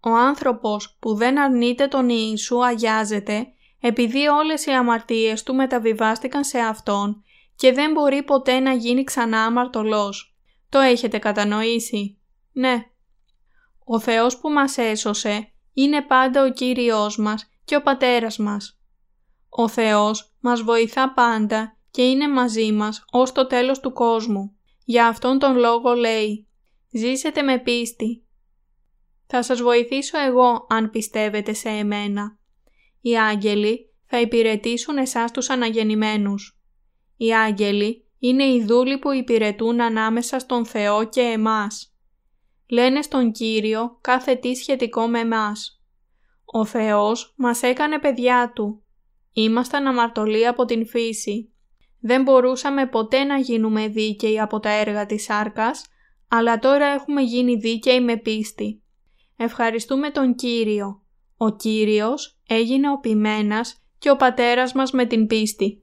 Ο 0.00 0.10
άνθρωπος 0.10 0.96
που 1.00 1.14
δεν 1.14 1.38
αρνείται 1.38 1.86
τον 1.86 2.08
Ιησού 2.08 2.64
αγιάζεται 2.64 3.46
επειδή 3.80 4.26
όλες 4.26 4.66
οι 4.66 4.70
αμαρτίες 4.70 5.42
του 5.42 5.54
μεταβιβάστηκαν 5.54 6.44
σε 6.44 6.58
Αυτόν 6.58 7.24
και 7.56 7.72
δεν 7.72 7.92
μπορεί 7.92 8.22
ποτέ 8.22 8.60
να 8.60 8.72
γίνει 8.72 9.04
ξανά 9.04 9.44
αμαρτωλός. 9.44 10.36
Το 10.68 10.78
έχετε 10.78 11.18
κατανοήσει; 11.18 12.18
Ναι. 12.52 12.86
Ο 13.84 13.98
Θεός 14.00 14.38
που 14.38 14.50
μας 14.50 14.78
έσωσε 14.78 15.51
είναι 15.72 16.02
πάντα 16.02 16.44
ο 16.44 16.50
Κύριος 16.50 17.16
μας 17.16 17.50
και 17.64 17.76
ο 17.76 17.82
Πατέρας 17.82 18.38
μας. 18.38 18.80
Ο 19.48 19.68
Θεός 19.68 20.34
μας 20.40 20.62
βοηθά 20.62 21.12
πάντα 21.12 21.76
και 21.90 22.02
είναι 22.02 22.28
μαζί 22.28 22.72
μας 22.72 23.04
ως 23.10 23.32
το 23.32 23.46
τέλος 23.46 23.80
του 23.80 23.92
κόσμου. 23.92 24.56
Για 24.84 25.06
αυτόν 25.06 25.38
τον 25.38 25.56
λόγο 25.56 25.92
λέει 25.94 26.48
«Ζήσετε 26.90 27.42
με 27.42 27.58
πίστη». 27.58 28.26
Θα 29.26 29.42
σας 29.42 29.62
βοηθήσω 29.62 30.18
εγώ 30.18 30.66
αν 30.68 30.90
πιστεύετε 30.90 31.52
σε 31.52 31.68
εμένα. 31.68 32.38
Οι 33.00 33.18
άγγελοι 33.18 33.94
θα 34.06 34.20
υπηρετήσουν 34.20 34.96
εσάς 34.96 35.30
τους 35.30 35.50
αναγεννημένους. 35.50 36.60
Οι 37.16 37.34
άγγελοι 37.34 38.06
είναι 38.18 38.44
οι 38.44 38.64
δούλοι 38.64 38.98
που 38.98 39.12
υπηρετούν 39.12 39.80
ανάμεσα 39.80 40.38
στον 40.38 40.66
Θεό 40.66 41.08
και 41.08 41.20
εμάς. 41.20 41.91
Λένε 42.72 43.02
στον 43.02 43.32
Κύριο 43.32 43.98
κάθε 44.00 44.34
τι 44.34 44.54
σχετικό 44.54 45.06
με 45.06 45.18
εμάς. 45.18 45.82
Ο 46.44 46.64
Θεός 46.64 47.34
μας 47.36 47.62
έκανε 47.62 47.98
παιδιά 47.98 48.52
Του. 48.54 48.82
Ήμασταν 49.32 49.86
αμαρτωλοί 49.86 50.46
από 50.46 50.64
την 50.64 50.86
φύση. 50.86 51.52
Δεν 52.00 52.22
μπορούσαμε 52.22 52.86
ποτέ 52.86 53.24
να 53.24 53.38
γίνουμε 53.38 53.88
δίκαιοι 53.88 54.40
από 54.40 54.60
τα 54.60 54.70
έργα 54.70 55.06
της 55.06 55.22
σάρκας, 55.22 55.84
αλλά 56.28 56.58
τώρα 56.58 56.86
έχουμε 56.86 57.22
γίνει 57.22 57.56
δίκαιοι 57.56 58.00
με 58.00 58.16
πίστη. 58.16 58.82
Ευχαριστούμε 59.36 60.10
τον 60.10 60.34
Κύριο. 60.34 61.02
Ο 61.36 61.56
Κύριος 61.56 62.40
έγινε 62.46 62.90
ο 62.90 62.98
ποιμένας 62.98 63.82
και 63.98 64.10
ο 64.10 64.16
πατέρας 64.16 64.72
μας 64.72 64.90
με 64.90 65.04
την 65.04 65.26
πίστη. 65.26 65.81